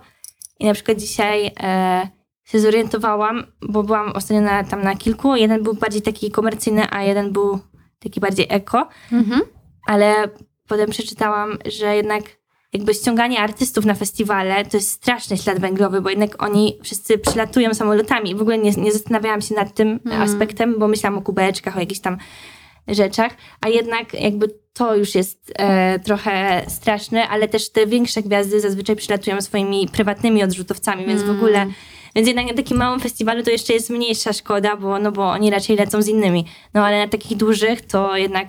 I 0.59 0.65
na 0.65 0.73
przykład 0.73 0.97
dzisiaj 0.97 1.51
e, 1.59 2.07
się 2.43 2.59
zorientowałam, 2.59 3.43
bo 3.61 3.83
byłam 3.83 4.11
ostatnio 4.11 4.41
na, 4.41 4.63
tam 4.63 4.81
na 4.81 4.95
kilku. 4.95 5.35
Jeden 5.35 5.63
był 5.63 5.73
bardziej 5.73 6.01
taki 6.01 6.31
komercyjny, 6.31 6.87
a 6.91 7.03
jeden 7.03 7.31
był 7.31 7.59
taki 7.99 8.19
bardziej 8.19 8.45
eko. 8.49 8.87
Mhm. 9.11 9.41
Ale 9.87 10.29
potem 10.67 10.89
przeczytałam, 10.89 11.57
że 11.65 11.95
jednak 11.95 12.23
jakby 12.73 12.93
ściąganie 12.93 13.39
artystów 13.39 13.85
na 13.85 13.95
festiwale 13.95 14.65
to 14.65 14.77
jest 14.77 14.91
straszny 14.91 15.37
ślad 15.37 15.59
węglowy, 15.59 16.01
bo 16.01 16.09
jednak 16.09 16.43
oni 16.43 16.77
wszyscy 16.83 17.17
przylatują 17.17 17.73
samolotami. 17.73 18.35
W 18.35 18.41
ogóle 18.41 18.57
nie, 18.57 18.71
nie 18.71 18.91
zastanawiałam 18.91 19.41
się 19.41 19.55
nad 19.55 19.73
tym 19.73 19.99
Mm. 20.05 20.21
aspektem, 20.21 20.79
bo 20.79 20.87
myślałam 20.87 21.19
o 21.19 21.21
kubeczkach, 21.21 21.77
o 21.77 21.79
jakichś 21.79 21.99
tam 21.99 22.17
rzeczach, 22.87 23.31
a 23.61 23.69
jednak 23.69 24.13
jakby 24.13 24.47
to 24.73 24.95
już 24.95 25.15
jest 25.15 25.51
e, 25.55 25.99
trochę 25.99 26.63
straszne, 26.67 27.27
ale 27.27 27.47
też 27.47 27.69
te 27.69 27.87
większe 27.87 28.21
gwiazdy 28.21 28.59
zazwyczaj 28.59 28.95
przylatują 28.95 29.41
swoimi 29.41 29.87
prywatnymi 29.93 30.43
odrzutowcami, 30.43 31.05
więc 31.05 31.23
w 31.23 31.29
ogóle 31.29 31.65
więc 32.15 32.27
jednak 32.27 32.47
na 32.47 32.53
takim 32.53 32.77
małym 32.77 32.99
festiwalu 32.99 33.43
to 33.43 33.49
jeszcze 33.49 33.73
jest 33.73 33.89
mniejsza 33.89 34.33
szkoda, 34.33 34.77
bo, 34.77 34.99
no 34.99 35.11
bo 35.11 35.29
oni 35.29 35.49
raczej 35.49 35.75
lecą 35.77 36.01
z 36.01 36.07
innymi. 36.07 36.45
No 36.73 36.85
ale 36.85 36.99
na 36.99 37.07
takich 37.07 37.37
dużych 37.37 37.81
to 37.81 38.17
jednak 38.17 38.47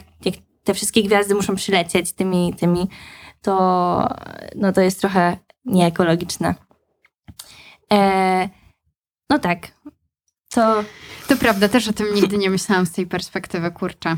te 0.65 0.75
wszystkie 0.75 1.03
gwiazdy 1.03 1.35
muszą 1.35 1.57
przylecieć 1.57 2.13
tymi, 2.13 2.55
tymi 2.61 2.89
to, 3.43 4.09
no 4.57 4.73
to 4.73 4.81
jest 4.81 5.01
trochę 5.01 5.37
nieekologiczne. 5.65 6.55
E, 7.93 8.49
no 9.31 9.39
tak. 9.39 9.69
To 10.51 10.85
To 11.29 11.37
prawda, 11.37 11.69
też 11.69 11.89
o 11.89 11.93
tym 11.93 12.15
nigdy 12.15 12.39
nie 12.39 12.51
myślałam 12.51 12.87
z 12.87 12.93
tej 12.93 13.07
perspektywy, 13.07 13.71
kurczę. 13.71 14.17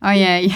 Ojej. 0.00 0.54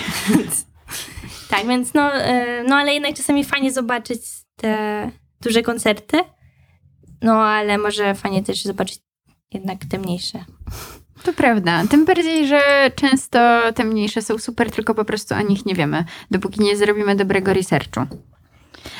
tak, 1.51 1.67
więc 1.67 1.95
no, 1.95 2.13
e, 2.15 2.65
no 2.65 2.77
ale 2.77 2.95
jednak 2.95 3.15
czasami 3.15 3.45
fajnie 3.45 3.73
zobaczyć 3.73 4.21
te 4.57 5.11
duże 5.41 5.63
koncerty. 5.63 6.19
No 7.23 7.43
ale 7.43 7.79
może 7.79 8.15
fajnie 8.15 8.43
też 8.43 8.65
zobaczyć 8.65 8.99
jednak 9.53 9.85
te 9.85 9.99
mniejsze. 9.99 10.45
To 11.23 11.33
prawda. 11.33 11.83
Tym 11.91 12.05
bardziej, 12.05 12.47
że 12.47 12.91
często 12.95 13.39
te 13.75 13.85
mniejsze 13.85 14.23
są 14.23 14.39
super, 14.39 14.71
tylko 14.71 14.95
po 14.95 15.05
prostu 15.05 15.35
o 15.35 15.41
nich 15.43 15.67
nie 15.67 15.75
wiemy, 15.75 16.05
dopóki 16.31 16.61
nie 16.61 16.77
zrobimy 16.77 17.17
dobrego 17.17 17.53
researchu. 17.53 18.01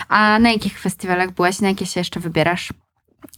A 0.09 0.39
na 0.39 0.51
jakich 0.53 0.81
festiwalach 0.81 1.31
byłaś? 1.31 1.61
Na 1.61 1.69
jakie 1.69 1.87
się 1.87 2.01
jeszcze 2.01 2.21
wybierasz? 2.21 2.73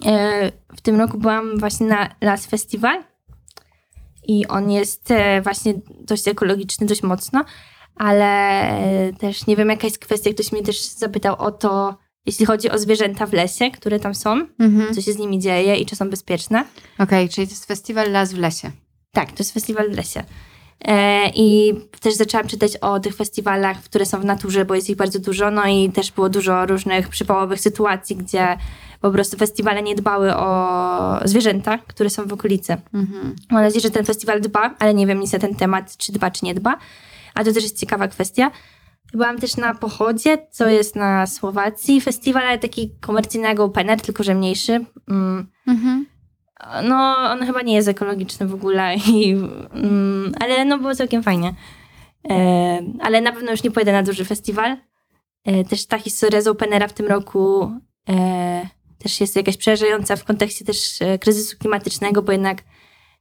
E, 0.06 0.52
W 0.76 0.80
tym 0.80 1.00
roku 1.00 1.18
byłam 1.18 1.58
właśnie 1.58 1.86
na 1.86 2.08
Las 2.20 2.46
Festival 2.46 3.04
i 4.26 4.46
on 4.46 4.70
jest 4.70 5.10
e, 5.10 5.42
właśnie 5.42 5.74
dość 6.00 6.28
ekologiczny, 6.28 6.86
dość 6.86 7.02
mocno, 7.02 7.44
ale 7.96 8.72
też 9.18 9.46
nie 9.46 9.56
wiem 9.56 9.68
jaka 9.68 9.86
jest 9.86 9.98
kwestia, 9.98 10.30
ktoś 10.32 10.52
mnie 10.52 10.62
też 10.62 10.82
zapytał 10.82 11.36
o 11.38 11.50
to, 11.50 11.98
jeśli 12.26 12.46
chodzi 12.46 12.70
o 12.70 12.78
zwierzęta 12.78 13.26
w 13.26 13.32
lesie, 13.32 13.70
które 13.70 14.00
tam 14.00 14.14
są, 14.14 14.46
Mhm. 14.58 14.94
co 14.94 15.00
się 15.02 15.12
z 15.12 15.18
nimi 15.18 15.38
dzieje 15.38 15.76
i 15.76 15.86
czy 15.86 15.96
są 15.96 16.10
bezpieczne. 16.10 16.64
Okej, 16.98 17.28
czyli 17.28 17.46
to 17.46 17.52
jest 17.52 17.66
festiwal 17.66 18.12
Las 18.12 18.32
w 18.32 18.38
lesie. 18.38 18.70
Tak, 19.12 19.28
to 19.28 19.36
jest 19.38 19.52
festiwal 19.52 19.90
w 19.90 19.96
lesie. 19.96 20.24
E, 20.84 21.28
I 21.34 21.74
też 22.00 22.14
zaczęłam 22.14 22.46
czytać 22.46 22.76
o 22.76 23.00
tych 23.00 23.14
festiwalach, 23.14 23.82
które 23.82 24.06
są 24.06 24.20
w 24.20 24.24
naturze, 24.24 24.64
bo 24.64 24.74
jest 24.74 24.90
ich 24.90 24.96
bardzo 24.96 25.18
dużo. 25.18 25.50
No 25.50 25.66
i 25.66 25.90
też 25.92 26.12
było 26.12 26.28
dużo 26.28 26.66
różnych 26.66 27.08
przypałowych 27.08 27.60
sytuacji, 27.60 28.16
gdzie 28.16 28.56
po 29.00 29.10
prostu 29.10 29.36
festiwale 29.36 29.82
nie 29.82 29.94
dbały 29.94 30.36
o 30.36 31.20
zwierzęta, 31.24 31.78
które 31.78 32.10
są 32.10 32.26
w 32.26 32.32
okolicy. 32.32 32.76
Mhm. 32.94 33.36
Mam 33.50 33.62
nadzieję, 33.62 33.80
że 33.80 33.90
ten 33.90 34.04
festiwal 34.04 34.40
dba, 34.40 34.74
ale 34.78 34.94
nie 34.94 35.06
wiem 35.06 35.20
nic 35.20 35.32
na 35.32 35.38
ten 35.38 35.54
temat, 35.54 35.96
czy 35.96 36.12
dba, 36.12 36.30
czy 36.30 36.44
nie 36.44 36.54
dba. 36.54 36.78
A 37.34 37.44
to 37.44 37.52
też 37.52 37.62
jest 37.62 37.80
ciekawa 37.80 38.08
kwestia. 38.08 38.50
Byłam 39.12 39.38
też 39.38 39.56
na 39.56 39.74
Pochodzie, 39.74 40.46
co 40.50 40.68
jest 40.68 40.96
na 40.96 41.26
Słowacji. 41.26 42.00
Festiwal, 42.00 42.46
ale 42.46 42.58
taki 42.58 42.90
komercyjnego 43.00 43.64
open 43.64 43.90
air, 43.90 44.00
tylko 44.00 44.22
że 44.22 44.34
mniejszy. 44.34 44.84
Mm. 45.08 45.46
Mhm. 45.66 46.06
No, 46.84 47.16
on 47.16 47.46
chyba 47.46 47.62
nie 47.62 47.74
jest 47.74 47.88
ekologiczny 47.88 48.46
w 48.46 48.54
ogóle, 48.54 48.96
i, 49.14 49.32
mm, 49.72 50.32
ale 50.40 50.64
no 50.64 50.78
było 50.78 50.94
całkiem 50.94 51.22
fajnie. 51.22 51.54
E, 52.30 52.78
ale 53.00 53.20
na 53.20 53.32
pewno 53.32 53.50
już 53.50 53.62
nie 53.62 53.70
pojedę 53.70 53.92
na 53.92 54.02
duży 54.02 54.24
festiwal. 54.24 54.76
E, 55.44 55.64
też 55.64 55.86
ta 55.86 55.98
historia 55.98 56.42
z 56.42 56.46
Openera 56.46 56.88
w 56.88 56.92
tym 56.92 57.06
roku 57.06 57.72
e, 58.08 58.66
też 58.98 59.20
jest 59.20 59.36
jakaś 59.36 59.56
przerażająca 59.56 60.16
w 60.16 60.24
kontekście 60.24 60.64
też 60.64 61.02
e, 61.02 61.18
kryzysu 61.18 61.58
klimatycznego, 61.58 62.22
bo 62.22 62.32
jednak 62.32 62.62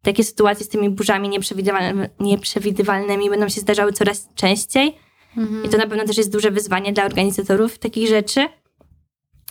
takie 0.02 0.24
sytuacje 0.24 0.66
z 0.66 0.70
tymi 0.70 0.90
burzami 0.90 1.30
nieprzewidywalnymi, 1.30 2.08
nieprzewidywalnymi 2.20 3.30
będą 3.30 3.50
się 3.50 3.62
zdarzały 3.62 3.94
coraz 3.94 4.30
częściej. 4.36 4.98
Mhm. 5.38 5.66
I 5.66 5.70
to 5.70 5.78
na 5.78 5.88
pewno 5.88 6.06
też 6.06 6.18
jest 6.18 6.32
duże 6.32 6.52
wyzwanie 6.52 6.94
dla 6.94 7.06
organizatorów 7.06 7.80
takich 7.80 8.08
rzeczy. 8.08 8.48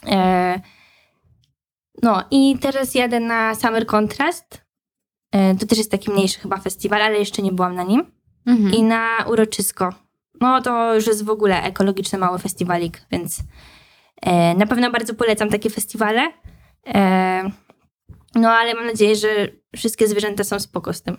E, 0.06 0.60
no 2.02 2.24
i 2.30 2.58
teraz 2.60 2.94
jadę 2.94 3.20
na 3.20 3.54
Summer 3.54 3.86
Contrast. 3.86 4.60
E, 5.32 5.54
to 5.54 5.66
też 5.66 5.78
jest 5.78 5.90
taki 5.90 6.10
mniejszy 6.10 6.40
chyba 6.40 6.56
festiwal, 6.56 7.02
ale 7.02 7.18
jeszcze 7.18 7.42
nie 7.42 7.52
byłam 7.52 7.74
na 7.74 7.82
nim. 7.82 8.12
Mhm. 8.46 8.74
I 8.74 8.82
na 8.82 9.24
uroczysko. 9.26 9.94
No 10.40 10.62
to 10.62 10.94
już 10.94 11.06
jest 11.06 11.24
w 11.24 11.30
ogóle 11.30 11.62
ekologiczny 11.62 12.18
mały 12.18 12.38
festiwalik, 12.38 13.02
więc 13.10 13.38
e, 14.22 14.54
na 14.54 14.66
pewno 14.66 14.90
bardzo 14.90 15.14
polecam 15.14 15.48
takie 15.48 15.70
festiwale. 15.70 16.32
E, 16.86 17.50
no 18.34 18.50
ale 18.50 18.74
mam 18.74 18.86
nadzieję, 18.86 19.16
że 19.16 19.28
wszystkie 19.76 20.08
zwierzęta 20.08 20.44
są 20.44 20.60
spoko 20.60 20.92
z 20.92 21.02
tym. 21.02 21.16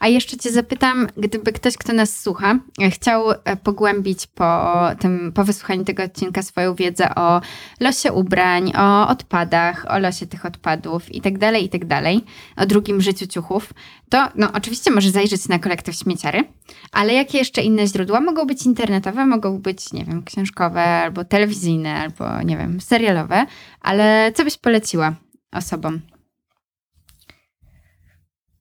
A 0.00 0.08
jeszcze 0.08 0.36
cię 0.36 0.52
zapytam, 0.52 1.06
gdyby 1.16 1.52
ktoś, 1.52 1.76
kto 1.76 1.92
nas 1.92 2.20
słucha, 2.20 2.58
chciał 2.90 3.30
e, 3.30 3.56
pogłębić 3.56 4.26
po, 4.26 4.72
tym, 4.98 5.32
po 5.34 5.44
wysłuchaniu 5.44 5.84
tego 5.84 6.02
odcinka 6.02 6.42
swoją 6.42 6.74
wiedzę 6.74 7.14
o 7.14 7.40
losie 7.80 8.12
ubrań, 8.12 8.72
o 8.76 9.08
odpadach, 9.08 9.86
o 9.88 9.98
losie 9.98 10.26
tych 10.26 10.46
odpadów 10.46 11.14
i 11.14 11.20
tak 11.20 11.38
dalej, 11.38 11.64
i 11.64 11.68
tak 11.68 11.84
dalej, 11.84 12.24
o 12.56 12.66
drugim 12.66 13.00
życiu 13.00 13.26
ciuchów, 13.26 13.74
to 14.10 14.28
no, 14.34 14.52
oczywiście 14.52 14.90
może 14.90 15.10
zajrzeć 15.10 15.48
na 15.48 15.58
kolektyw 15.58 15.94
śmieciary, 15.94 16.44
ale 16.92 17.14
jakie 17.14 17.38
jeszcze 17.38 17.62
inne 17.62 17.86
źródła? 17.86 18.20
Mogą 18.20 18.46
być 18.46 18.66
internetowe, 18.66 19.26
mogą 19.26 19.58
być, 19.58 19.92
nie 19.92 20.04
wiem, 20.04 20.22
książkowe, 20.24 20.84
albo 20.84 21.24
telewizyjne, 21.24 21.94
albo, 21.94 22.42
nie 22.42 22.56
wiem, 22.56 22.80
serialowe, 22.80 23.46
ale 23.80 24.32
co 24.34 24.44
byś 24.44 24.56
poleciła 24.56 25.14
osobom? 25.52 26.00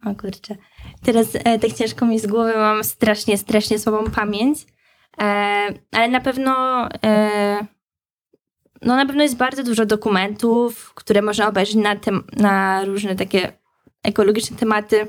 O 0.06 0.16
kurczę. 0.16 0.56
Teraz 1.06 1.28
e, 1.34 1.60
tak 1.60 1.74
ciężko 1.74 2.06
mi 2.06 2.20
z 2.20 2.28
głowy, 2.28 2.54
mam 2.56 2.84
strasznie, 2.84 3.38
strasznie 3.38 3.80
słabą 3.80 4.12
pamięć. 4.12 4.60
E, 5.22 5.24
ale 5.92 6.08
na 6.08 6.22
pewno 6.22 6.54
e, 7.06 7.68
no 8.82 8.96
na 8.96 9.06
pewno 9.06 9.24
jest 9.24 9.38
bardzo 9.38 9.64
dużo 9.64 9.86
dokumentów, 9.86 10.94
które 10.94 11.22
można 11.22 11.48
obejrzeć 11.48 11.76
na, 11.76 11.96
tem- 11.96 12.24
na 12.34 12.86
różne 12.86 13.16
takie 13.16 13.54
ekologiczne 14.04 14.58
tematy. 14.58 15.08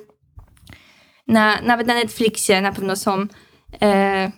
Na, 1.28 1.60
nawet 1.60 1.86
na 1.86 1.94
Netflixie 1.94 2.60
na 2.60 2.72
pewno 2.72 2.96
są. 2.96 3.26
E, 3.82 4.32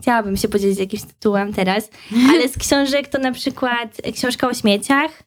chciałabym 0.00 0.36
się 0.36 0.48
podzielić 0.48 0.78
jakimś 0.78 1.02
tytułem 1.02 1.52
teraz, 1.52 1.90
ale 2.30 2.48
z 2.48 2.58
książek 2.58 3.08
to 3.08 3.18
na 3.18 3.32
przykład 3.32 3.96
książka 4.14 4.48
o 4.48 4.54
śmieciach. 4.54 5.22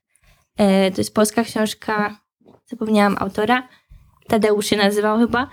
E, 0.58 0.92
to 0.92 1.02
jest 1.02 1.14
polska 1.14 1.44
książka, 1.44 2.20
zapomniałam 2.66 3.18
autora. 3.20 3.68
Tadeusz 4.32 4.66
się 4.66 4.78
nazywał 4.78 5.20
chyba. 5.20 5.48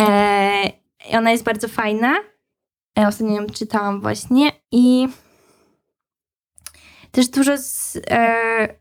E, 0.00 0.72
ona 1.12 1.30
jest 1.32 1.44
bardzo 1.44 1.68
fajna. 1.68 2.14
E, 2.98 3.08
ostatnio 3.08 3.40
ją 3.40 3.46
czytałam 3.46 4.00
właśnie 4.00 4.52
i 4.72 5.08
też 7.10 7.28
dużo 7.28 7.58
z, 7.58 7.98
e, 8.10 8.78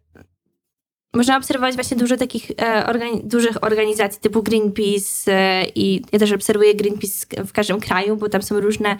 można 1.13 1.37
obserwować 1.37 1.75
właśnie 1.75 1.97
dużo 1.97 2.17
takich 2.17 2.51
e, 2.51 2.85
organi- 2.87 3.21
dużych 3.23 3.63
organizacji 3.63 4.21
typu 4.21 4.43
Greenpeace 4.43 5.31
e, 5.31 5.65
i 5.75 6.01
ja 6.11 6.19
też 6.19 6.31
obserwuję 6.31 6.75
Greenpeace 6.75 7.45
w 7.45 7.51
każdym 7.51 7.79
kraju, 7.79 8.17
bo 8.17 8.29
tam 8.29 8.41
są 8.41 8.59
różne 8.59 8.97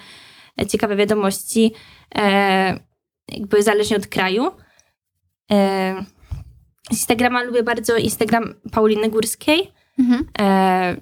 e, 0.61 0.65
ciekawe 0.65 0.95
wiadomości 0.95 1.73
e, 2.15 2.79
jakby 3.29 3.63
zależnie 3.63 3.97
od 3.97 4.07
kraju. 4.07 4.51
E, 5.51 6.05
z 6.89 6.91
Instagrama 6.91 7.43
lubię 7.43 7.63
bardzo 7.63 7.97
Instagram 7.97 8.53
Pauliny 8.71 9.09
Górskiej. 9.09 9.82
Mhm. 9.99 10.25
E, 10.39 10.97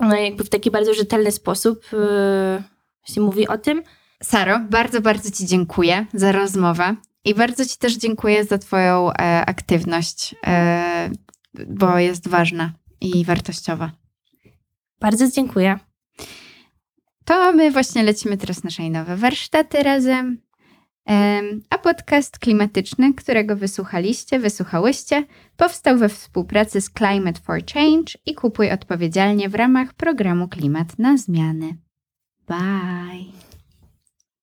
no 0.00 0.16
jakby 0.16 0.44
w 0.44 0.48
taki 0.48 0.70
bardzo 0.70 0.94
rzetelny 0.94 1.32
sposób 1.32 1.84
e, 1.92 2.62
się 3.04 3.20
mówi 3.20 3.48
o 3.48 3.58
tym. 3.58 3.82
Saro, 4.22 4.60
bardzo, 4.70 5.00
bardzo 5.00 5.30
Ci 5.30 5.46
dziękuję 5.46 6.06
za 6.14 6.32
rozmowę 6.32 6.96
i 7.24 7.34
bardzo 7.34 7.66
Ci 7.66 7.78
też 7.78 7.96
dziękuję 7.96 8.44
za 8.44 8.58
Twoją 8.58 9.12
e, 9.12 9.44
aktywność, 9.46 10.34
e, 10.46 11.10
bo 11.66 11.98
jest 11.98 12.28
ważna 12.28 12.72
i 13.00 13.24
wartościowa. 13.24 13.90
Bardzo 15.00 15.30
dziękuję. 15.30 15.78
To 17.24 17.52
my 17.52 17.70
właśnie 17.70 18.02
lecimy 18.02 18.36
teraz 18.36 18.64
na 18.64 18.88
nowe 18.90 19.16
warsztaty 19.16 19.82
razem. 19.82 20.49
A 21.70 21.78
podcast 21.78 22.38
klimatyczny, 22.38 23.14
którego 23.14 23.56
wysłuchaliście, 23.56 24.38
wysłuchałyście, 24.38 25.24
powstał 25.56 25.98
we 25.98 26.08
współpracy 26.08 26.80
z 26.80 26.90
Climate 26.90 27.40
for 27.40 27.60
Change 27.74 28.12
i 28.26 28.34
kupuj 28.34 28.70
odpowiedzialnie 28.70 29.48
w 29.48 29.54
ramach 29.54 29.94
programu 29.94 30.48
Klimat 30.48 30.98
na 30.98 31.16
Zmiany. 31.16 31.76
Bye! 32.48 33.39